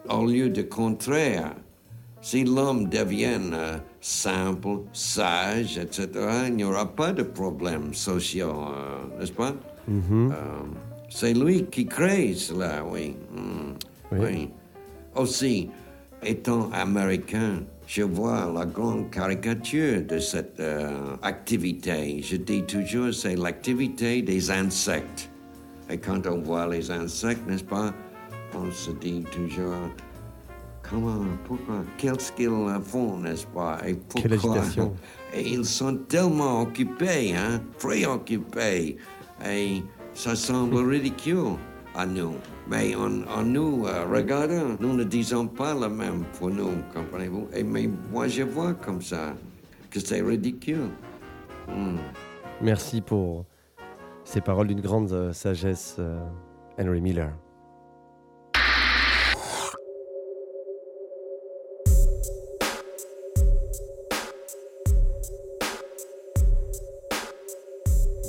au 0.09 0.25
lieu 0.25 0.49
du 0.49 0.67
contraire. 0.67 1.53
Si 2.21 2.43
l'homme 2.43 2.89
devient 2.89 3.39
euh, 3.53 3.77
simple, 4.01 4.79
sage, 4.93 5.77
etc., 5.77 6.07
il 6.47 6.55
n'y 6.55 6.63
aura 6.63 6.85
pas 6.87 7.11
de 7.11 7.21
problèmes 7.23 7.93
sociaux, 7.93 8.65
euh, 8.73 9.19
n'est-ce 9.19 9.31
pas? 9.31 9.53
Mhm. 9.87 10.31
Euh, 10.31 10.35
c'est 11.09 11.33
lui 11.33 11.65
qui 11.65 11.85
crée 11.85 12.33
cela, 12.33 12.83
oui. 12.83 13.15
Mm, 13.31 13.73
Oui. 14.13 14.19
oui. 14.21 14.49
Aussi, 15.15 15.69
étant 16.23 16.69
américain, 16.71 17.61
je 17.93 18.01
vois 18.01 18.51
la 18.51 18.65
grande 18.65 19.11
caricature 19.11 20.01
de 20.01 20.17
cette 20.17 20.59
euh, 20.59 21.15
activité. 21.21 22.23
Je 22.23 22.37
dis 22.37 22.63
toujours, 22.63 23.13
c'est 23.13 23.35
l'activité 23.35 24.23
des 24.23 24.49
insectes. 24.49 25.29
Et 25.91 25.99
quand 25.99 26.25
on 26.25 26.41
voit 26.41 26.65
les 26.65 26.89
insectes, 26.89 27.47
n'est-ce 27.47 27.63
pas, 27.63 27.93
on 28.55 28.71
se 28.71 28.89
dit 28.93 29.23
toujours, 29.31 29.75
comment, 30.81 31.23
pourquoi, 31.45 31.83
qu'est-ce 31.99 32.31
qu'ils 32.31 32.49
font, 32.83 33.17
n'est-ce 33.19 33.45
pas, 33.45 33.77
et 33.85 33.93
pourquoi. 33.93 34.21
Quelle 34.23 34.33
agitation. 34.33 34.93
Et 35.35 35.49
ils 35.49 35.65
sont 35.65 35.95
tellement 36.07 36.61
occupés, 36.61 37.35
hein, 37.35 37.61
préoccupés. 37.77 38.97
Et 39.45 39.83
ça 40.15 40.35
semble 40.35 40.77
ridicule 40.77 41.57
à 41.95 42.05
nous. 42.05 42.35
Mais 42.67 42.95
en, 42.95 43.23
en 43.27 43.43
nous, 43.43 43.85
euh, 43.85 44.05
regardons, 44.11 44.77
nous 44.79 44.93
ne 44.93 45.03
disons 45.03 45.47
pas 45.47 45.73
le 45.73 45.89
même 45.89 46.23
pour 46.37 46.49
nous, 46.49 46.71
comprenez-vous? 46.93 47.49
Et 47.53 47.63
mais 47.63 47.89
moi, 48.11 48.27
je 48.27 48.43
vois 48.43 48.73
comme 48.73 49.01
ça 49.01 49.33
que 49.89 49.99
c'est 49.99 50.21
ridicule. 50.21 50.89
Hmm. 51.67 51.97
Merci 52.61 53.01
pour 53.01 53.45
ces 54.23 54.41
paroles 54.41 54.67
d'une 54.67 54.81
grande 54.81 55.11
euh, 55.11 55.33
sagesse, 55.33 55.97
euh, 55.99 56.19
Henry 56.79 57.01
Miller. 57.01 57.31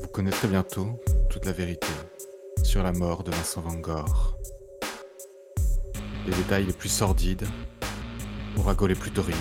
Vous 0.02 0.08
connaîtrez 0.12 0.48
bientôt 0.48 0.86
toute 1.28 1.44
la 1.46 1.52
vérité 1.52 1.88
sur 2.74 2.82
la 2.82 2.90
mort 2.90 3.22
de 3.22 3.30
Vincent 3.30 3.60
Van 3.60 3.76
Gogh. 3.76 4.08
Les 6.26 6.34
détails 6.34 6.66
les 6.66 6.72
plus 6.72 6.88
sordides 6.88 7.46
aux 8.56 8.62
ragots 8.62 8.88
les 8.88 8.96
plus 8.96 9.12
torrides. 9.12 9.36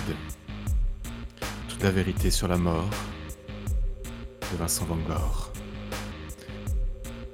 Toute 1.68 1.82
la 1.82 1.90
vérité 1.90 2.30
sur 2.30 2.46
la 2.46 2.58
mort 2.58 2.88
de 4.52 4.56
Vincent 4.56 4.84
Van 4.84 4.98
Gogh. 4.98 5.50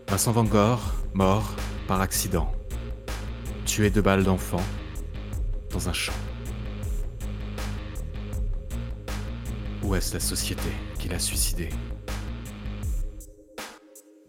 Vincent 0.09 0.33
Van 0.33 0.45
Gogh, 0.45 0.79
mort 1.13 1.55
par 1.87 2.01
accident, 2.01 2.51
tué 3.67 3.91
de 3.91 4.01
balles 4.01 4.25
d'enfant 4.25 4.65
dans 5.69 5.91
un 5.91 5.93
champ. 5.93 6.15
Où 9.83 9.95
est-ce 9.95 10.15
la 10.15 10.21
société 10.21 10.71
qui 10.99 11.11
l'a 11.11 11.19
suicidé? 11.19 11.69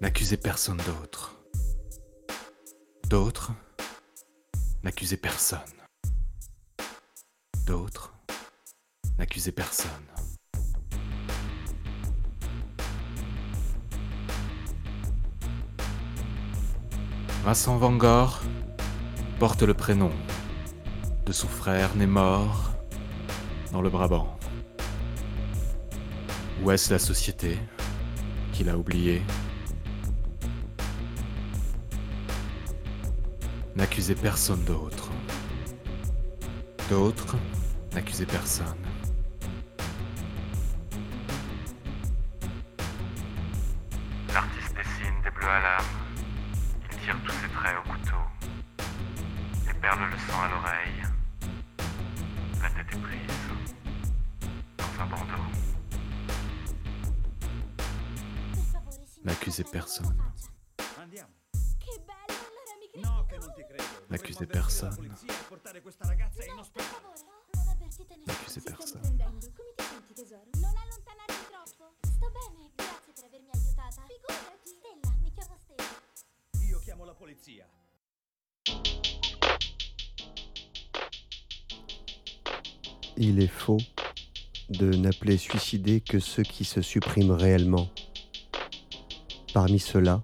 N'accusez 0.01 0.35
personne 0.35 0.81
d'autre. 0.85 1.20
D'autres 3.11 3.51
N'accusez 4.85 5.17
personne. 5.17 5.59
D'autres 7.67 8.13
N'accusez 9.19 9.51
personne. 9.51 9.91
Vincent 17.43 17.75
Van 17.75 17.91
Gogh 17.97 18.29
porte 19.39 19.63
le 19.63 19.73
prénom 19.73 20.13
de 21.25 21.33
son 21.33 21.49
frère 21.49 21.93
né 21.97 22.05
mort 22.05 22.71
dans 23.73 23.81
le 23.81 23.89
Brabant. 23.89 24.39
Où 26.63 26.71
est-ce 26.71 26.93
la 26.93 26.99
société 26.99 27.59
qui 28.53 28.63
l'a 28.63 28.77
oublié 28.77 29.21
N'accusez 33.81 34.13
personne 34.13 34.63
d'autre. 34.63 35.09
D'autres 36.87 37.35
N'accusez 37.95 38.27
personne. 38.27 38.90
Suicider 85.37 86.01
que 86.01 86.19
ceux 86.19 86.43
qui 86.43 86.65
se 86.65 86.81
suppriment 86.81 87.31
réellement. 87.31 87.89
Parmi 89.53 89.79
ceux-là, 89.79 90.21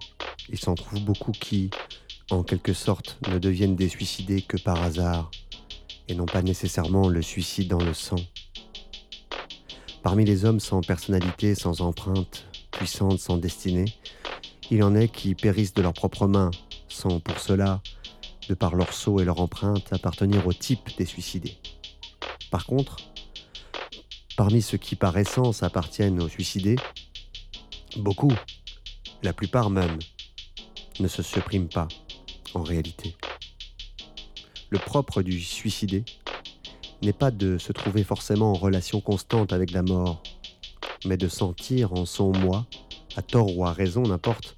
il 0.50 0.58
s'en 0.58 0.74
trouve 0.74 1.04
beaucoup 1.04 1.32
qui, 1.32 1.70
en 2.30 2.42
quelque 2.42 2.72
sorte, 2.72 3.18
ne 3.28 3.38
deviennent 3.38 3.76
des 3.76 3.88
suicidés 3.88 4.42
que 4.42 4.56
par 4.56 4.82
hasard, 4.82 5.30
et 6.08 6.14
non 6.14 6.26
pas 6.26 6.42
nécessairement 6.42 7.08
le 7.08 7.22
suicide 7.22 7.68
dans 7.68 7.82
le 7.82 7.94
sang. 7.94 8.16
Parmi 10.02 10.24
les 10.24 10.44
hommes 10.44 10.60
sans 10.60 10.80
personnalité, 10.80 11.54
sans 11.54 11.80
empreinte, 11.80 12.46
puissante, 12.70 13.18
sans 13.18 13.36
destinée, 13.36 13.94
il 14.70 14.82
en 14.82 14.94
est 14.94 15.08
qui 15.08 15.34
périssent 15.34 15.74
de 15.74 15.82
leurs 15.82 15.92
propres 15.92 16.26
mains, 16.26 16.50
sans 16.88 17.20
pour 17.20 17.38
cela, 17.38 17.82
de 18.48 18.54
par 18.54 18.74
leur 18.74 18.92
sceau 18.92 19.20
et 19.20 19.24
leur 19.24 19.40
empreinte, 19.40 19.92
appartenir 19.92 20.46
au 20.46 20.52
type 20.52 20.96
des 20.96 21.04
suicidés. 21.04 21.58
Par 22.50 22.64
contre, 22.64 22.96
parmi 24.38 24.62
ceux 24.62 24.78
qui 24.78 24.94
par 24.94 25.18
essence 25.18 25.64
appartiennent 25.64 26.22
aux 26.22 26.28
suicidés, 26.28 26.76
beaucoup, 27.96 28.32
la 29.24 29.32
plupart 29.32 29.68
même, 29.68 29.98
ne 31.00 31.08
se 31.08 31.24
suppriment 31.24 31.68
pas 31.68 31.88
en 32.54 32.62
réalité. 32.62 33.16
Le 34.70 34.78
propre 34.78 35.22
du 35.22 35.40
suicidé 35.40 36.04
n'est 37.02 37.12
pas 37.12 37.32
de 37.32 37.58
se 37.58 37.72
trouver 37.72 38.04
forcément 38.04 38.52
en 38.52 38.54
relation 38.54 39.00
constante 39.00 39.52
avec 39.52 39.72
la 39.72 39.82
mort, 39.82 40.22
mais 41.04 41.16
de 41.16 41.26
sentir 41.26 41.92
en 41.94 42.06
son 42.06 42.30
moi, 42.30 42.64
à 43.16 43.22
tort 43.22 43.56
ou 43.56 43.66
à 43.66 43.72
raison, 43.72 44.02
n'importe, 44.02 44.56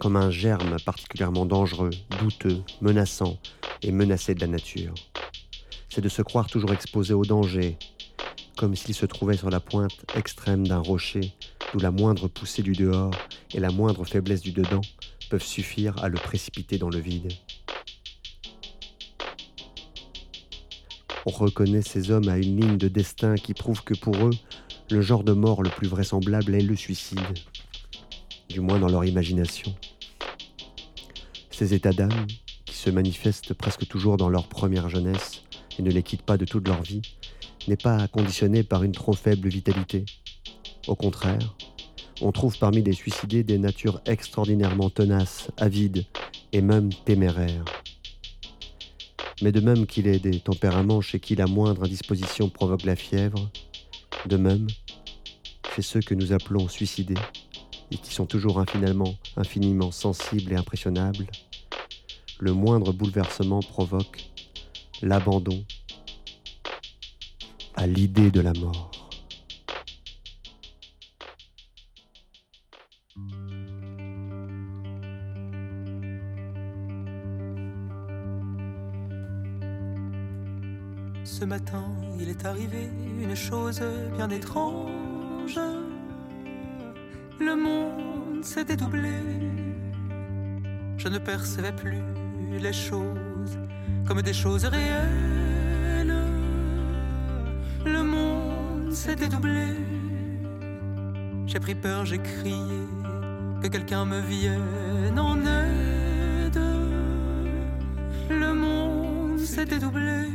comme 0.00 0.16
un 0.16 0.32
germe 0.32 0.78
particulièrement 0.84 1.46
dangereux, 1.46 1.90
douteux, 2.18 2.60
menaçant 2.80 3.38
et 3.82 3.92
menacé 3.92 4.34
de 4.34 4.40
la 4.40 4.48
nature. 4.48 4.94
c'est 5.90 6.00
de 6.00 6.08
se 6.08 6.22
croire 6.22 6.48
toujours 6.48 6.72
exposé 6.72 7.14
au 7.14 7.24
danger, 7.24 7.78
comme 8.56 8.76
s'il 8.76 8.94
se 8.94 9.06
trouvait 9.06 9.36
sur 9.36 9.50
la 9.50 9.60
pointe 9.60 10.04
extrême 10.14 10.66
d'un 10.66 10.78
rocher, 10.78 11.32
d'où 11.72 11.80
la 11.80 11.90
moindre 11.90 12.28
poussée 12.28 12.62
du 12.62 12.72
dehors 12.72 13.14
et 13.54 13.60
la 13.60 13.70
moindre 13.70 14.04
faiblesse 14.04 14.42
du 14.42 14.52
dedans 14.52 14.82
peuvent 15.30 15.44
suffire 15.44 16.02
à 16.02 16.08
le 16.08 16.18
précipiter 16.18 16.78
dans 16.78 16.90
le 16.90 16.98
vide. 16.98 17.32
On 21.24 21.30
reconnaît 21.30 21.82
ces 21.82 22.10
hommes 22.10 22.28
à 22.28 22.36
une 22.36 22.60
ligne 22.60 22.78
de 22.78 22.88
destin 22.88 23.36
qui 23.36 23.54
prouve 23.54 23.84
que 23.84 23.94
pour 23.94 24.16
eux, 24.16 24.32
le 24.90 25.00
genre 25.00 25.22
de 25.22 25.32
mort 25.32 25.62
le 25.62 25.70
plus 25.70 25.86
vraisemblable 25.86 26.54
est 26.54 26.62
le 26.62 26.76
suicide, 26.76 27.20
du 28.48 28.60
moins 28.60 28.80
dans 28.80 28.88
leur 28.88 29.04
imagination. 29.04 29.74
Ces 31.50 31.74
états 31.74 31.92
d'âme, 31.92 32.26
qui 32.64 32.74
se 32.74 32.90
manifestent 32.90 33.54
presque 33.54 33.86
toujours 33.86 34.16
dans 34.16 34.28
leur 34.28 34.48
première 34.48 34.88
jeunesse 34.88 35.42
et 35.78 35.82
ne 35.82 35.90
les 35.90 36.02
quittent 36.02 36.22
pas 36.22 36.36
de 36.36 36.44
toute 36.44 36.66
leur 36.66 36.82
vie, 36.82 37.02
n'est 37.68 37.76
pas 37.76 38.08
conditionné 38.08 38.62
par 38.62 38.82
une 38.82 38.92
trop 38.92 39.12
faible 39.12 39.48
vitalité. 39.48 40.04
Au 40.86 40.94
contraire, 40.94 41.54
on 42.20 42.32
trouve 42.32 42.58
parmi 42.58 42.82
les 42.82 42.92
suicidés 42.92 43.42
des 43.42 43.58
natures 43.58 44.00
extraordinairement 44.06 44.90
tenaces, 44.90 45.50
avides 45.56 46.04
et 46.52 46.60
même 46.60 46.92
téméraires. 47.04 47.64
Mais 49.42 49.52
de 49.52 49.60
même 49.60 49.86
qu'il 49.86 50.06
est 50.06 50.20
des 50.20 50.40
tempéraments 50.40 51.00
chez 51.00 51.18
qui 51.18 51.34
la 51.34 51.46
moindre 51.46 51.84
indisposition 51.84 52.48
provoque 52.48 52.84
la 52.84 52.96
fièvre, 52.96 53.50
de 54.26 54.36
même, 54.36 54.66
chez 55.74 55.82
ceux 55.82 56.00
que 56.00 56.14
nous 56.14 56.32
appelons 56.32 56.68
suicidés, 56.68 57.14
et 57.90 57.96
qui 57.96 58.14
sont 58.14 58.26
toujours 58.26 58.60
infiniment, 58.60 59.16
infiniment 59.36 59.90
sensibles 59.90 60.52
et 60.52 60.56
impressionnables, 60.56 61.26
le 62.38 62.52
moindre 62.52 62.92
bouleversement 62.92 63.60
provoque 63.60 64.24
l'abandon 65.02 65.64
à 67.74 67.86
l'idée 67.86 68.30
de 68.30 68.40
la 68.40 68.52
mort. 68.52 68.90
Ce 81.24 81.44
matin, 81.44 81.84
il 82.20 82.28
est 82.28 82.44
arrivé 82.44 82.88
une 83.20 83.34
chose 83.34 83.82
bien 84.16 84.28
étrange. 84.30 85.58
Le 87.40 87.56
monde 87.56 88.44
s'est 88.44 88.64
dédoublé. 88.64 89.10
Je 90.98 91.08
ne 91.08 91.18
percevais 91.18 91.72
plus 91.72 92.02
les 92.60 92.72
choses 92.72 93.58
comme 94.06 94.22
des 94.22 94.32
choses 94.32 94.66
réelles. 94.66 95.61
J'ai 101.46 101.58
pris 101.58 101.74
peur, 101.74 102.04
j'ai 102.04 102.18
crié 102.18 102.86
que 103.60 103.66
quelqu'un 103.66 104.04
me 104.04 104.20
vienne 104.20 105.18
en 105.18 105.36
aide. 105.38 106.60
Le 108.30 108.54
monde 108.54 109.40
s'est 109.40 109.64
dédoublé. 109.64 110.28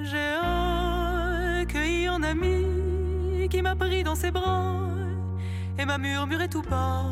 J'ai 0.00 0.32
accueilli 1.60 2.06
un 2.06 2.22
ami 2.22 3.48
qui 3.50 3.60
m'a 3.60 3.76
pris 3.76 4.02
dans 4.02 4.14
ses 4.14 4.30
bras 4.30 4.88
et 5.78 5.84
m'a 5.84 5.98
murmuré 5.98 6.48
tout 6.48 6.62
bas. 6.62 7.04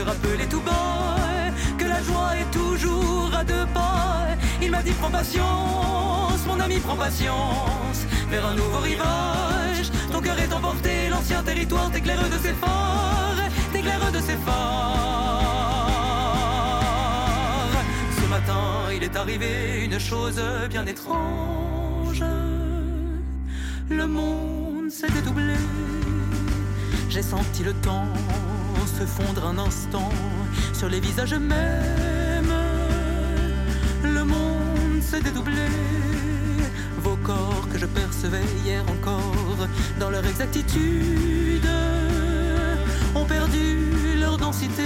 Te 0.00 0.06
rappeler 0.06 0.46
tout 0.46 0.62
bas 0.62 1.16
que 1.76 1.84
la 1.84 2.02
joie 2.02 2.30
est 2.40 2.50
toujours 2.50 3.30
à 3.38 3.44
deux 3.44 3.66
pas. 3.74 4.28
Il 4.62 4.70
m'a 4.70 4.82
dit 4.82 4.92
prends 4.92 5.10
patience, 5.10 6.40
mon 6.46 6.58
ami 6.58 6.78
prends 6.78 6.96
patience, 6.96 8.06
vers 8.30 8.46
un 8.46 8.54
nouveau 8.54 8.78
rivage. 8.78 9.90
Ton 10.10 10.22
cœur 10.22 10.38
est 10.38 10.50
emporté, 10.54 11.10
l'ancien 11.10 11.42
territoire 11.42 11.90
t'éclaire 11.90 12.30
de 12.30 12.38
ses 12.38 12.54
phares, 12.54 13.42
t'éclaire 13.74 14.10
de 14.10 14.20
ses 14.20 14.36
phares. 14.46 14.56
Ce 18.22 18.26
matin, 18.30 18.64
il 18.96 19.02
est 19.02 19.16
arrivé 19.16 19.84
une 19.84 20.00
chose 20.00 20.40
bien 20.70 20.86
étrange. 20.86 22.24
Le 23.90 24.06
monde 24.06 24.90
s'est 24.90 25.10
dédoublé. 25.10 25.56
J'ai 27.10 27.22
senti 27.22 27.64
le 27.64 27.74
temps 27.74 28.06
se 28.86 29.04
fondre 29.04 29.46
un 29.46 29.58
instant 29.58 30.10
sur 30.72 30.88
les 30.88 31.00
visages 31.00 31.34
mêmes. 31.34 32.54
Le 34.02 34.24
monde 34.24 35.02
s'est 35.02 35.20
dédoublé. 35.20 35.66
Vos 36.98 37.16
corps 37.16 37.66
que 37.72 37.78
je 37.78 37.86
percevais 37.86 38.44
hier 38.64 38.82
encore 38.90 39.68
dans 39.98 40.10
leur 40.10 40.24
exactitude 40.26 41.68
ont 43.14 43.24
perdu 43.24 44.16
leur 44.18 44.36
densité. 44.36 44.84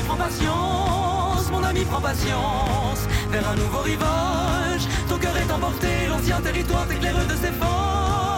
Prends 0.00 0.16
patience, 0.16 1.50
mon 1.50 1.62
ami 1.62 1.84
prends 1.84 2.00
patience, 2.00 3.00
vers 3.30 3.48
un 3.48 3.56
nouveau 3.56 3.80
rivage. 3.80 4.86
Ton 5.08 5.18
cœur 5.18 5.36
est 5.36 5.52
emporté, 5.52 5.88
l'ancien 6.08 6.40
territoire 6.40 6.86
t'éclaire 6.86 7.14
de 7.14 7.34
ses 7.34 7.52
phares. 7.52 8.36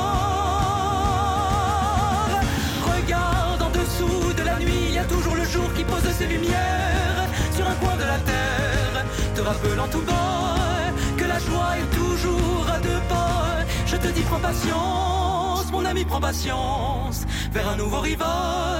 Regarde 2.94 3.62
en 3.62 3.70
dessous 3.70 4.32
de 4.36 4.42
la 4.42 4.58
nuit, 4.58 4.84
il 4.88 4.94
y 4.94 4.98
a 4.98 5.04
toujours 5.04 5.34
le 5.34 5.44
jour 5.44 5.72
qui 5.74 5.84
pose 5.84 6.08
ses 6.18 6.26
lumières 6.26 7.26
sur 7.54 7.66
un 7.66 7.74
coin 7.74 7.96
de 7.96 8.04
la 8.04 8.18
terre, 8.18 9.04
te 9.34 9.40
rappelant 9.40 9.88
tout 9.88 10.02
bas 10.02 10.92
que 11.16 11.24
la 11.24 11.38
joie 11.38 11.78
est 11.78 11.96
toujours 11.96 12.66
à 12.72 12.78
deux 12.78 13.00
pas. 13.08 13.64
Je 13.86 13.96
te 13.96 14.08
dis 14.08 14.22
prends 14.22 14.38
patience, 14.38 15.72
mon 15.72 15.84
ami 15.84 16.04
prends 16.04 16.20
patience, 16.20 17.26
vers 17.52 17.68
un 17.68 17.76
nouveau 17.76 18.00
rivage. 18.00 18.77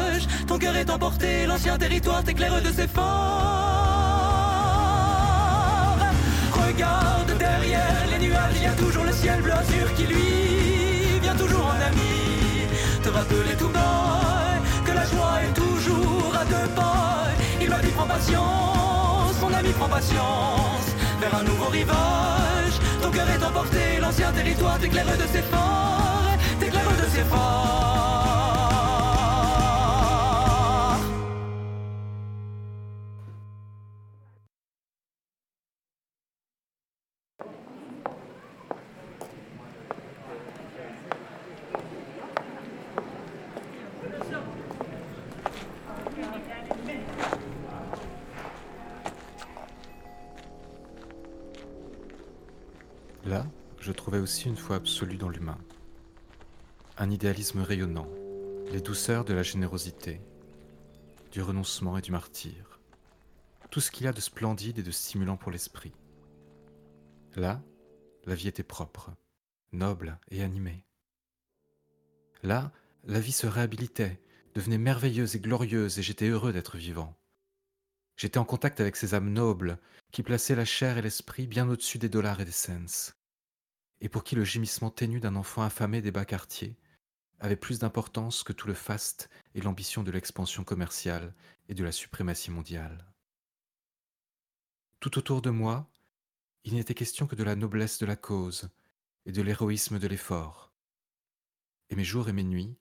Ton 0.49 0.59
cœur 0.59 0.75
est 0.77 0.89
emporté, 0.89 1.45
l'ancien 1.45 1.77
territoire 1.77 2.25
t'éclaire 2.25 2.63
de 2.63 2.73
ses 2.73 2.87
phares. 2.89 3.05
Regarde 6.53 7.37
derrière 7.39 8.07
les 8.11 8.27
nuages, 8.27 8.55
il 8.57 8.63
y 8.63 8.67
a 8.67 8.73
toujours 8.73 9.05
le 9.05 9.13
ciel 9.13 9.43
bleu 9.43 9.53
azur 9.53 9.93
qui 9.95 10.05
lui 10.05 11.21
vient 11.21 11.37
toujours 11.37 11.67
en 11.67 11.81
ami. 11.91 12.67
Te 13.03 13.11
rappeler 13.11 13.57
tout 13.59 13.69
bas 13.69 14.59
que 14.87 14.93
la 14.93 15.05
joie 15.05 15.43
est 15.47 15.53
toujours 15.53 16.35
à 16.35 16.47
deux 16.47 16.69
pas. 16.75 17.27
Il 17.61 17.69
m'a 17.69 17.81
dit 17.81 17.91
prends 17.91 18.07
patience, 18.07 19.35
mon 19.43 19.53
ami 19.53 19.69
prends 19.79 19.89
patience, 19.89 20.87
vers 21.21 21.35
un 21.41 21.43
nouveau 21.43 21.67
rivage. 21.67 22.77
Ton 23.03 23.11
cœur 23.11 23.29
est 23.29 23.45
emporté, 23.45 23.99
l'ancien 24.01 24.33
territoire 24.33 24.79
t'éclaire 24.79 25.05
de 25.05 25.27
ses 25.31 25.43
phares, 25.43 26.39
t'éclaire 26.59 26.89
de 27.03 27.09
ses 27.15 27.25
phares. 27.25 27.98
Je 53.89 53.95
trouvais 53.95 54.19
aussi 54.19 54.49
une 54.49 54.57
foi 54.59 54.77
absolue 54.77 55.17
dans 55.17 55.31
l'humain. 55.31 55.57
Un 56.99 57.11
idéalisme 57.11 57.63
rayonnant, 57.63 58.07
les 58.71 58.83
douceurs 58.83 59.25
de 59.25 59.33
la 59.33 59.43
générosité, 59.43 60.21
du 61.33 61.41
renoncement 61.41 61.97
et 61.97 62.03
du 62.03 62.13
martyr, 62.13 62.81
tout 63.71 63.81
ce 63.81 63.91
qu'il 63.91 64.05
y 64.05 64.07
a 64.07 64.13
de 64.13 64.21
splendide 64.21 64.79
et 64.79 64.83
de 64.83 64.91
stimulant 64.91 65.39
pour 65.39 65.51
l'esprit. 65.51 65.95
Là, 67.35 67.63
la 68.27 68.35
vie 68.35 68.49
était 68.49 68.63
propre, 68.63 69.11
noble 69.73 70.19
et 70.31 70.43
animée. 70.43 70.85
Là, 72.43 72.73
la 73.05 73.21
vie 73.21 73.33
se 73.33 73.47
réhabilitait, 73.47 74.21
devenait 74.55 74.77
merveilleuse 74.77 75.35
et 75.35 75.41
glorieuse, 75.41 75.99
et 75.99 76.03
j'étais 76.03 76.29
heureux 76.29 76.53
d'être 76.53 76.77
vivant. 76.77 77.17
J'étais 78.19 78.37
en 78.37 78.45
contact 78.45 78.83
avec 78.83 78.97
ces 78.97 79.15
âmes 79.15 79.33
nobles 79.33 79.79
qui 80.13 80.23
plaçaient 80.23 80.57
la 80.57 80.67
chair 80.67 80.99
et 80.99 81.03
l'esprit 81.03 81.47
bien 81.47 81.67
au-dessus 81.71 81.97
des 81.97 82.11
dollars 82.11 82.43
et 82.43 82.45
des 82.45 82.53
cents, 82.53 83.15
et 84.01 84.09
pour 84.09 84.25
qui 84.25 84.35
le 84.35 84.45
gémissement 84.45 84.91
ténu 84.91 85.21
d'un 85.21 85.37
enfant 85.37 85.63
affamé 85.63 86.01
des 86.03 86.11
bas 86.11 86.25
quartiers 86.25 86.77
avait 87.41 87.57
plus 87.57 87.79
d'importance 87.79 88.43
que 88.43 88.53
tout 88.53 88.67
le 88.67 88.75
faste 88.75 89.29
et 89.55 89.61
l'ambition 89.61 90.03
de 90.03 90.11
l'expansion 90.11 90.65
commerciale 90.65 91.35
et 91.69 91.75
de 91.75 91.85
la 91.85 91.93
suprématie 91.93 92.51
mondiale. 92.51 93.07
Tout 95.01 95.19
autour 95.19 95.43
de 95.43 95.51
moi, 95.51 95.89
il 96.65 96.75
n'était 96.75 96.95
question 96.95 97.27
que 97.27 97.37
de 97.37 97.45
la 97.45 97.55
noblesse 97.55 97.99
de 97.99 98.07
la 98.07 98.17
cause 98.17 98.69
et 99.27 99.33
de 99.33 99.43
l'héroïsme 99.43 99.99
de 99.99 100.07
l'effort. 100.09 100.73
Et 101.91 101.97
mes 101.97 102.05
jours 102.05 102.29
et 102.29 102.33
mes 102.33 102.43
nuits 102.43 102.77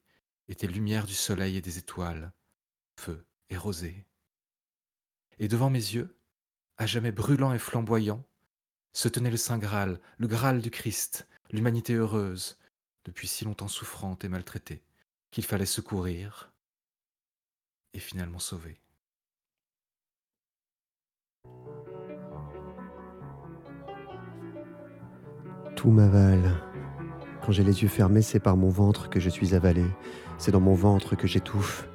étaient 0.48 0.68
lumière 0.68 1.06
du 1.06 1.14
soleil 1.14 1.58
et 1.58 1.62
des 1.62 1.78
étoiles, 1.78 2.34
feu 2.96 3.26
et 3.50 3.58
rosée. 3.58 4.06
Et 5.40 5.48
devant 5.48 5.70
mes 5.70 5.78
yeux, 5.78 6.18
à 6.78 6.86
jamais 6.86 7.12
brûlant 7.12 7.54
et 7.54 7.60
flamboyant, 7.60 8.26
se 8.94 9.08
tenait 9.08 9.32
le 9.32 9.38
Saint 9.38 9.58
Graal, 9.58 10.00
le 10.18 10.28
Graal 10.28 10.62
du 10.62 10.72
Christ, 10.72 11.28
l'humanité 11.52 11.94
heureuse, 11.94 12.58
depuis 13.06 13.28
si 13.28 13.46
longtemps 13.46 13.68
souffrante 13.68 14.24
et 14.26 14.30
maltraitée, 14.30 14.84
qu'il 15.32 15.44
fallait 15.46 15.66
secourir 15.66 16.52
et 17.94 18.00
finalement 18.00 18.40
sauver. 18.40 18.80
Tout 25.76 25.92
m'avale. 25.92 26.64
Quand 27.42 27.52
j'ai 27.52 27.64
les 27.64 27.84
yeux 27.84 27.88
fermés, 27.88 28.24
c'est 28.24 28.40
par 28.40 28.58
mon 28.58 28.70
ventre 28.70 29.10
que 29.10 29.20
je 29.20 29.30
suis 29.30 29.54
avalé. 29.54 29.86
C'est 30.38 30.52
dans 30.52 30.60
mon 30.60 30.74
ventre 30.74 31.16
que 31.16 31.28
j'étouffe. 31.28 31.88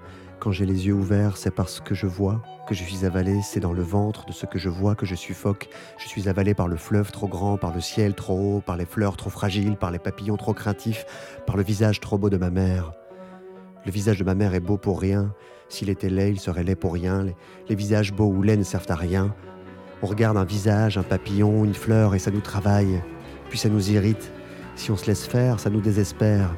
Quand 0.42 0.50
j'ai 0.50 0.66
les 0.66 0.88
yeux 0.88 0.94
ouverts, 0.94 1.36
c'est 1.36 1.52
parce 1.52 1.78
que 1.78 1.94
je 1.94 2.08
vois 2.08 2.42
que 2.66 2.74
je 2.74 2.82
suis 2.82 3.06
avalé. 3.06 3.42
C'est 3.42 3.60
dans 3.60 3.72
le 3.72 3.80
ventre 3.80 4.26
de 4.26 4.32
ce 4.32 4.44
que 4.44 4.58
je 4.58 4.68
vois 4.68 4.96
que 4.96 5.06
je 5.06 5.14
suffoque. 5.14 5.68
Je 5.98 6.08
suis 6.08 6.28
avalé 6.28 6.52
par 6.52 6.66
le 6.66 6.74
fleuve 6.74 7.12
trop 7.12 7.28
grand, 7.28 7.56
par 7.56 7.72
le 7.72 7.80
ciel 7.80 8.14
trop 8.14 8.56
haut, 8.56 8.60
par 8.60 8.76
les 8.76 8.84
fleurs 8.84 9.16
trop 9.16 9.30
fragiles, 9.30 9.76
par 9.76 9.92
les 9.92 10.00
papillons 10.00 10.36
trop 10.36 10.52
craintifs, 10.52 11.06
par 11.46 11.56
le 11.56 11.62
visage 11.62 12.00
trop 12.00 12.18
beau 12.18 12.28
de 12.28 12.38
ma 12.38 12.50
mère. 12.50 12.90
Le 13.86 13.92
visage 13.92 14.18
de 14.18 14.24
ma 14.24 14.34
mère 14.34 14.52
est 14.54 14.58
beau 14.58 14.78
pour 14.78 15.00
rien. 15.00 15.32
S'il 15.68 15.90
était 15.90 16.10
laid, 16.10 16.32
il 16.32 16.40
serait 16.40 16.64
laid 16.64 16.74
pour 16.74 16.94
rien. 16.94 17.24
Les, 17.68 17.76
visages 17.76 18.12
beaux 18.12 18.26
ou 18.26 18.42
laids 18.42 18.56
ne 18.56 18.64
servent 18.64 18.90
à 18.90 18.96
rien. 18.96 19.32
On 20.02 20.08
regarde 20.08 20.36
un 20.36 20.44
visage, 20.44 20.98
un 20.98 21.04
papillon, 21.04 21.64
une 21.64 21.72
fleur 21.72 22.16
et 22.16 22.18
ça 22.18 22.32
nous 22.32 22.40
travaille. 22.40 23.00
Puis 23.48 23.60
ça 23.60 23.68
nous 23.68 23.92
irrite. 23.92 24.32
Si 24.74 24.90
on 24.90 24.96
se 24.96 25.06
laisse 25.06 25.24
faire, 25.24 25.60
ça 25.60 25.70
nous 25.70 25.80
désespère. 25.80 26.52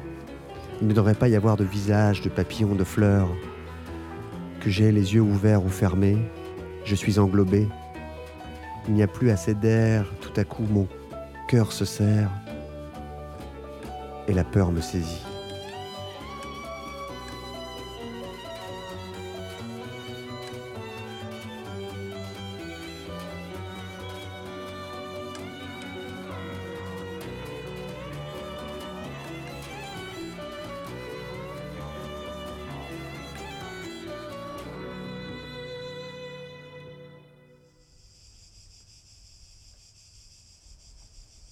Il 0.81 0.87
ne 0.87 0.93
devrait 0.93 1.13
pas 1.13 1.27
y 1.27 1.35
avoir 1.35 1.55
de 1.55 1.63
visage, 1.63 2.21
de 2.21 2.29
papillon, 2.29 2.73
de 2.73 2.83
fleurs. 2.83 3.29
J'ai 4.65 4.91
les 4.91 5.13
yeux 5.13 5.21
ouverts 5.21 5.63
ou 5.63 5.69
fermés, 5.69 6.17
je 6.85 6.95
suis 6.95 7.19
englobé. 7.19 7.67
Il 8.87 8.95
n'y 8.95 9.03
a 9.03 9.07
plus 9.07 9.29
assez 9.29 9.53
d'air, 9.53 10.11
tout 10.21 10.33
à 10.39 10.43
coup 10.43 10.65
mon 10.69 10.87
cœur 11.47 11.71
se 11.71 11.85
serre 11.85 12.31
et 14.27 14.33
la 14.33 14.43
peur 14.43 14.71
me 14.71 14.81
saisit. 14.81 15.34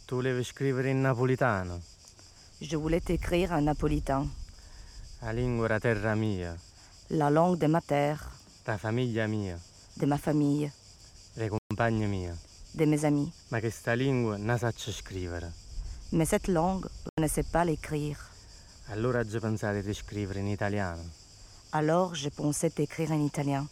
Tu 0.06 0.16
volevi 0.16 0.44
scrivere 0.44 0.90
in 0.90 1.02
napolitano? 1.02 1.82
Je 2.60 2.76
voulais 2.78 3.02
t'écrire 3.04 3.52
en 3.52 3.64
napolitain, 3.64 4.30
La 5.22 5.32
lingua 5.32 5.66
era 5.66 5.80
terra 5.80 6.16
mia, 6.16 6.56
la 7.08 7.30
langue 7.30 7.58
de 7.58 7.68
ma 7.68 7.80
terre, 7.82 8.20
la 8.66 8.78
famiglia 8.78 9.26
mia, 9.28 9.58
de 9.94 10.06
ma 10.06 10.18
famille, 10.18 10.72
le 11.36 11.48
compagne 11.50 12.08
mie. 12.08 12.34
de 12.74 12.86
mes 12.86 13.04
amis. 13.06 13.32
Ma 13.50 13.60
che 13.60 13.70
sta 13.70 13.94
lingua 13.94 14.36
non 14.38 14.58
saccio 14.58 14.92
scrivere. 14.92 15.52
Mais 16.10 16.28
cette 16.28 16.48
langue, 16.52 16.88
je 17.16 17.22
ne 17.22 17.28
sais 17.28 17.46
pas 17.50 17.64
l'écrire. 17.64 18.18
Allora 18.88 19.22
ho 19.22 19.40
pensato 19.40 19.80
di 19.82 19.94
scrivere 19.94 20.40
in 20.40 20.48
italiano. 20.48 21.02
Alors, 21.72 22.14
je 22.16 22.30
pensais 22.30 22.70
t'écrire 22.74 23.12
en 23.12 23.24
italien. 23.24 23.68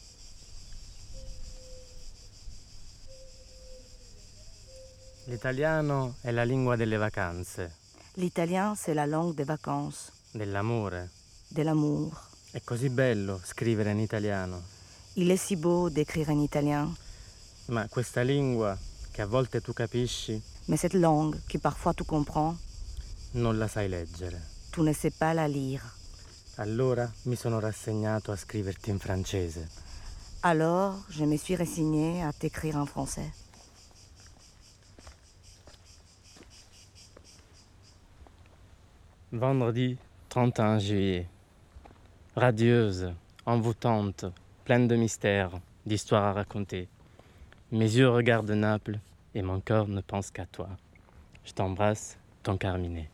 L'italiano 5.25 6.15
è 6.21 6.31
la 6.31 6.43
lingua 6.43 6.75
delle 6.75 6.97
vacanze, 6.97 7.75
L'italien, 8.15 8.75
c'est 8.75 8.93
la 8.93 9.05
langue 9.05 9.35
des 9.35 9.45
vacances, 9.45 10.11
dell'amore. 10.31 11.09
de 11.47 11.63
l'amour. 11.63 12.11
È 12.51 12.61
così 12.63 12.89
bello 12.89 13.39
scrivere 13.43 13.91
in 13.91 13.99
italiano, 13.99 14.61
Il 15.13 15.29
est 15.31 15.43
si 15.45 15.55
beau 15.55 15.89
d'écrire 15.89 16.31
en 16.31 16.39
italien, 16.41 16.93
ma 17.67 17.87
questa 17.87 18.21
lingua, 18.21 18.77
che 19.11 19.21
a 19.21 19.25
volte 19.25 19.61
tu 19.61 19.71
capisci, 19.73 20.41
mais 20.65 20.79
cette 20.79 20.97
langue, 20.97 21.39
que 21.47 21.57
parfois 21.59 21.93
tu 21.93 22.03
comprends, 22.03 22.55
non 23.33 23.57
la 23.57 23.67
sai 23.67 23.87
leggere. 23.87 24.41
tu 24.71 24.81
ne 24.81 24.93
sais 24.93 25.13
pas 25.15 25.33
la 25.33 25.47
lire. 25.47 25.83
Allora 26.55 27.09
mi 27.23 27.35
sono 27.35 27.59
rassegnato 27.59 28.31
a 28.31 28.35
scriverti 28.35 28.89
in 28.89 28.99
francese. 28.99 29.67
Alors, 30.41 30.95
je 31.09 31.23
me 31.25 31.37
suis 31.37 31.55
résignée 31.55 32.23
à 32.23 32.33
t'écrire 32.33 32.75
en 32.75 32.85
français. 32.85 33.31
Vendredi 39.33 39.97
31 40.27 40.79
juillet. 40.79 41.25
Radieuse, 42.35 43.13
envoûtante, 43.45 44.25
pleine 44.65 44.89
de 44.89 44.97
mystères, 44.97 45.53
d'histoires 45.85 46.25
à 46.25 46.33
raconter. 46.33 46.89
Mes 47.71 47.95
yeux 47.95 48.09
regardent 48.09 48.51
Naples 48.51 48.99
et 49.33 49.41
mon 49.41 49.61
cœur 49.61 49.87
ne 49.87 50.01
pense 50.01 50.31
qu'à 50.31 50.45
toi. 50.45 50.67
Je 51.45 51.53
t'embrasse, 51.53 52.17
ton 52.43 52.57
Carminet. 52.57 53.09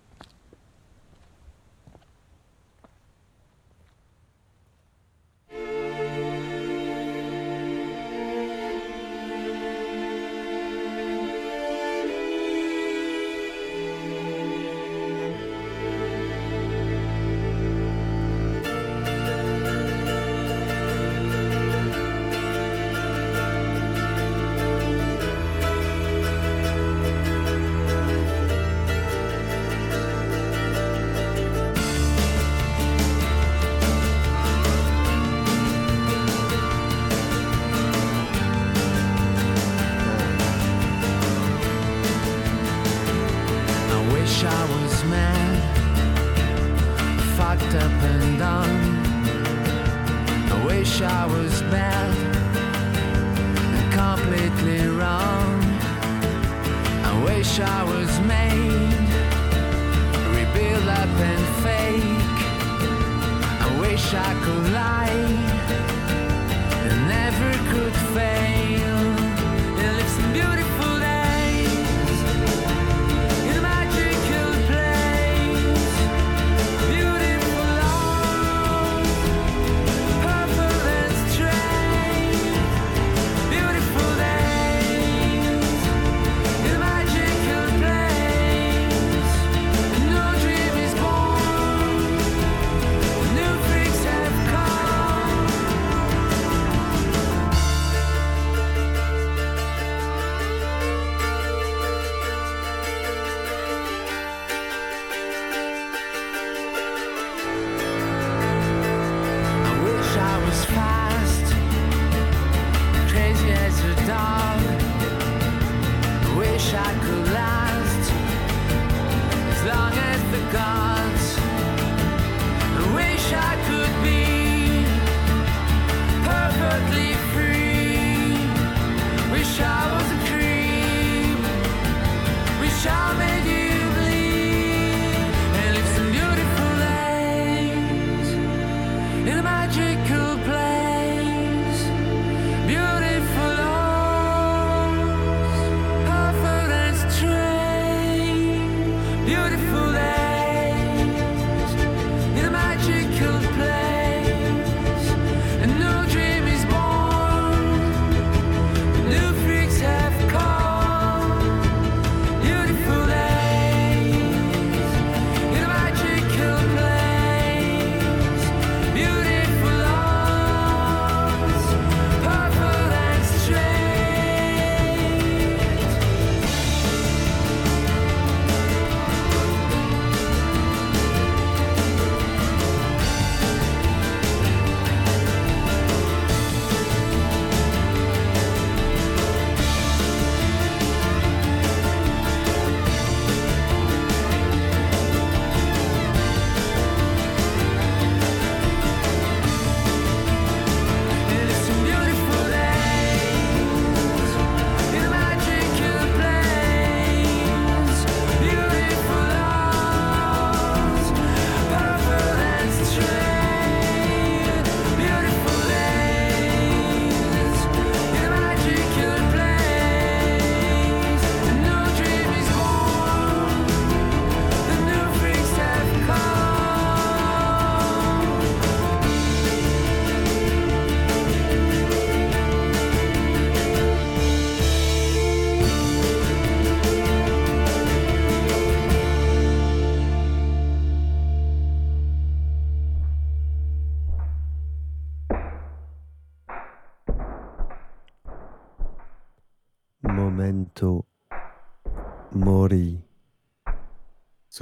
would. 67.90 68.87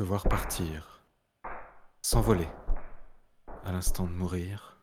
Voir 0.06 0.24
partir, 0.30 1.04
s'envoler, 2.04 2.48
à 3.64 3.72
l'instant 3.72 4.06
de 4.06 4.12
mourir, 4.12 4.78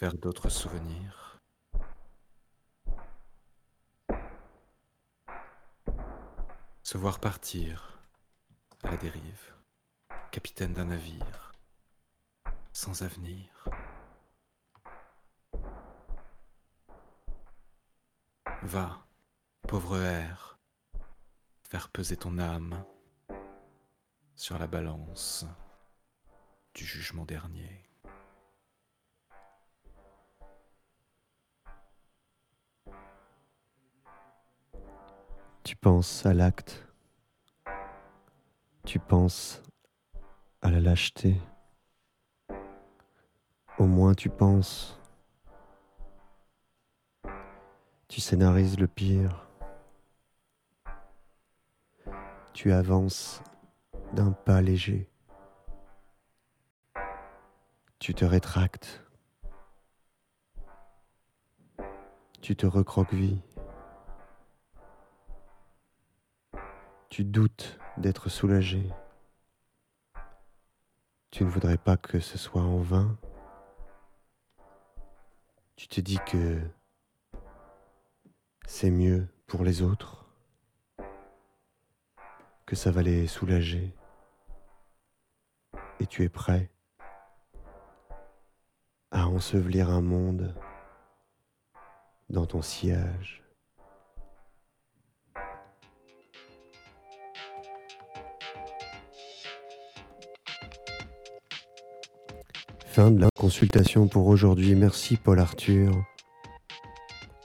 vers 0.00 0.14
d'autres 0.14 0.48
souvenirs. 0.48 1.38
Se 6.82 6.98
voir 6.98 7.20
partir, 7.20 8.00
à 8.82 8.90
la 8.90 8.96
dérive, 8.96 9.54
capitaine 10.32 10.72
d'un 10.72 10.86
navire, 10.86 11.52
sans 12.72 13.02
avenir. 13.02 13.68
Va, 18.62 19.06
pauvre 19.68 19.98
air, 19.98 20.58
faire 21.62 21.88
peser 21.90 22.16
ton 22.16 22.38
âme 22.38 22.84
sur 24.36 24.58
la 24.58 24.66
balance 24.66 25.46
du 26.74 26.84
jugement 26.84 27.24
dernier. 27.24 27.82
Tu 35.64 35.74
penses 35.74 36.24
à 36.26 36.34
l'acte. 36.34 36.86
Tu 38.84 39.00
penses 39.00 39.62
à 40.60 40.70
la 40.70 40.80
lâcheté. 40.80 41.40
Au 43.78 43.86
moins 43.86 44.14
tu 44.14 44.28
penses. 44.28 45.00
Tu 48.06 48.20
scénarises 48.20 48.78
le 48.78 48.86
pire. 48.86 49.48
Tu 52.52 52.72
avances 52.72 53.42
d'un 54.12 54.32
pas 54.32 54.60
léger. 54.60 55.08
Tu 57.98 58.14
te 58.14 58.24
rétractes. 58.24 59.02
Tu 62.40 62.54
te 62.54 62.66
recroquevilles. 62.66 63.42
Tu 67.08 67.24
doutes 67.24 67.78
d'être 67.96 68.28
soulagé. 68.28 68.90
Tu 71.30 71.44
ne 71.44 71.48
voudrais 71.48 71.78
pas 71.78 71.96
que 71.96 72.20
ce 72.20 72.38
soit 72.38 72.62
en 72.62 72.78
vain. 72.78 73.18
Tu 75.76 75.88
te 75.88 76.00
dis 76.00 76.18
que 76.26 76.60
c'est 78.66 78.90
mieux 78.90 79.28
pour 79.46 79.64
les 79.64 79.82
autres, 79.82 80.25
que 82.66 82.74
ça 82.74 82.90
va 82.90 83.02
les 83.02 83.28
soulager. 83.28 83.94
Et 86.00 86.06
tu 86.06 86.24
es 86.24 86.28
prêt 86.28 86.70
à 89.12 89.28
ensevelir 89.28 89.88
un 89.88 90.02
monde 90.02 90.54
dans 92.28 92.44
ton 92.44 92.60
sillage. 92.60 93.44
Fin 102.86 103.10
de 103.10 103.20
la 103.20 103.28
consultation 103.36 104.08
pour 104.08 104.26
aujourd'hui. 104.26 104.74
Merci 104.74 105.16
Paul 105.16 105.38
Arthur 105.38 105.92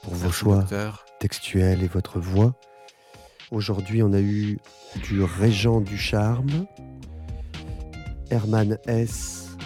pour 0.02 0.14
vos 0.14 0.30
choix 0.30 0.60
docteur. 0.60 1.04
textuels 1.20 1.82
et 1.82 1.88
votre 1.88 2.18
voix. 2.18 2.54
Aujourd'hui, 3.52 4.02
on 4.02 4.14
a 4.14 4.20
eu 4.20 4.58
du 5.02 5.22
Régent 5.22 5.82
du 5.82 5.98
Charme, 5.98 6.66
Herman 8.30 8.78
S, 8.86 9.58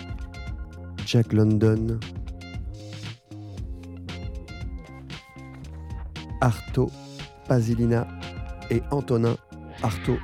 Jack 1.06 1.32
London, 1.32 2.00
Arto 6.40 6.90
Pasilina 7.46 8.08
et 8.70 8.82
Antonin 8.90 9.36
Arto. 9.84 10.16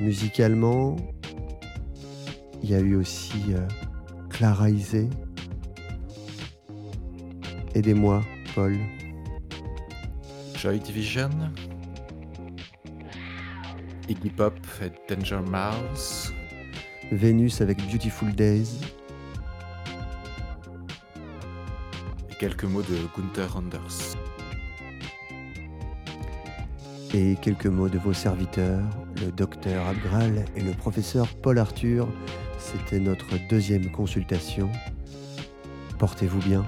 Musicalement, 0.00 0.96
il 2.64 2.70
y 2.70 2.74
a 2.74 2.80
eu 2.80 2.96
aussi 2.96 3.40
euh, 3.50 3.68
Clara 4.30 4.68
Isé. 4.68 5.08
Aidez-moi, 7.76 8.24
Paul. 8.56 8.76
Joy 10.66 10.80
Division, 10.80 11.30
Iggy 14.08 14.30
Pop 14.30 14.58
et 14.82 15.14
Danger 15.14 15.38
Mouse, 15.48 16.32
Vénus 17.12 17.60
avec 17.60 17.78
Beautiful 17.88 18.34
Days. 18.34 18.80
et 22.28 22.34
quelques 22.34 22.64
mots 22.64 22.82
de 22.82 22.96
Gunther 23.16 23.56
Anders. 23.56 24.16
Et 27.14 27.36
quelques 27.40 27.66
mots 27.66 27.88
de 27.88 27.98
vos 27.98 28.12
serviteurs, 28.12 28.82
le 29.24 29.30
docteur 29.30 29.86
Abgral 29.86 30.46
et 30.56 30.62
le 30.62 30.72
professeur 30.72 31.28
Paul 31.44 31.60
Arthur. 31.60 32.08
C'était 32.58 32.98
notre 32.98 33.36
deuxième 33.48 33.92
consultation. 33.92 34.68
Portez-vous 36.00 36.40
bien. 36.40 36.66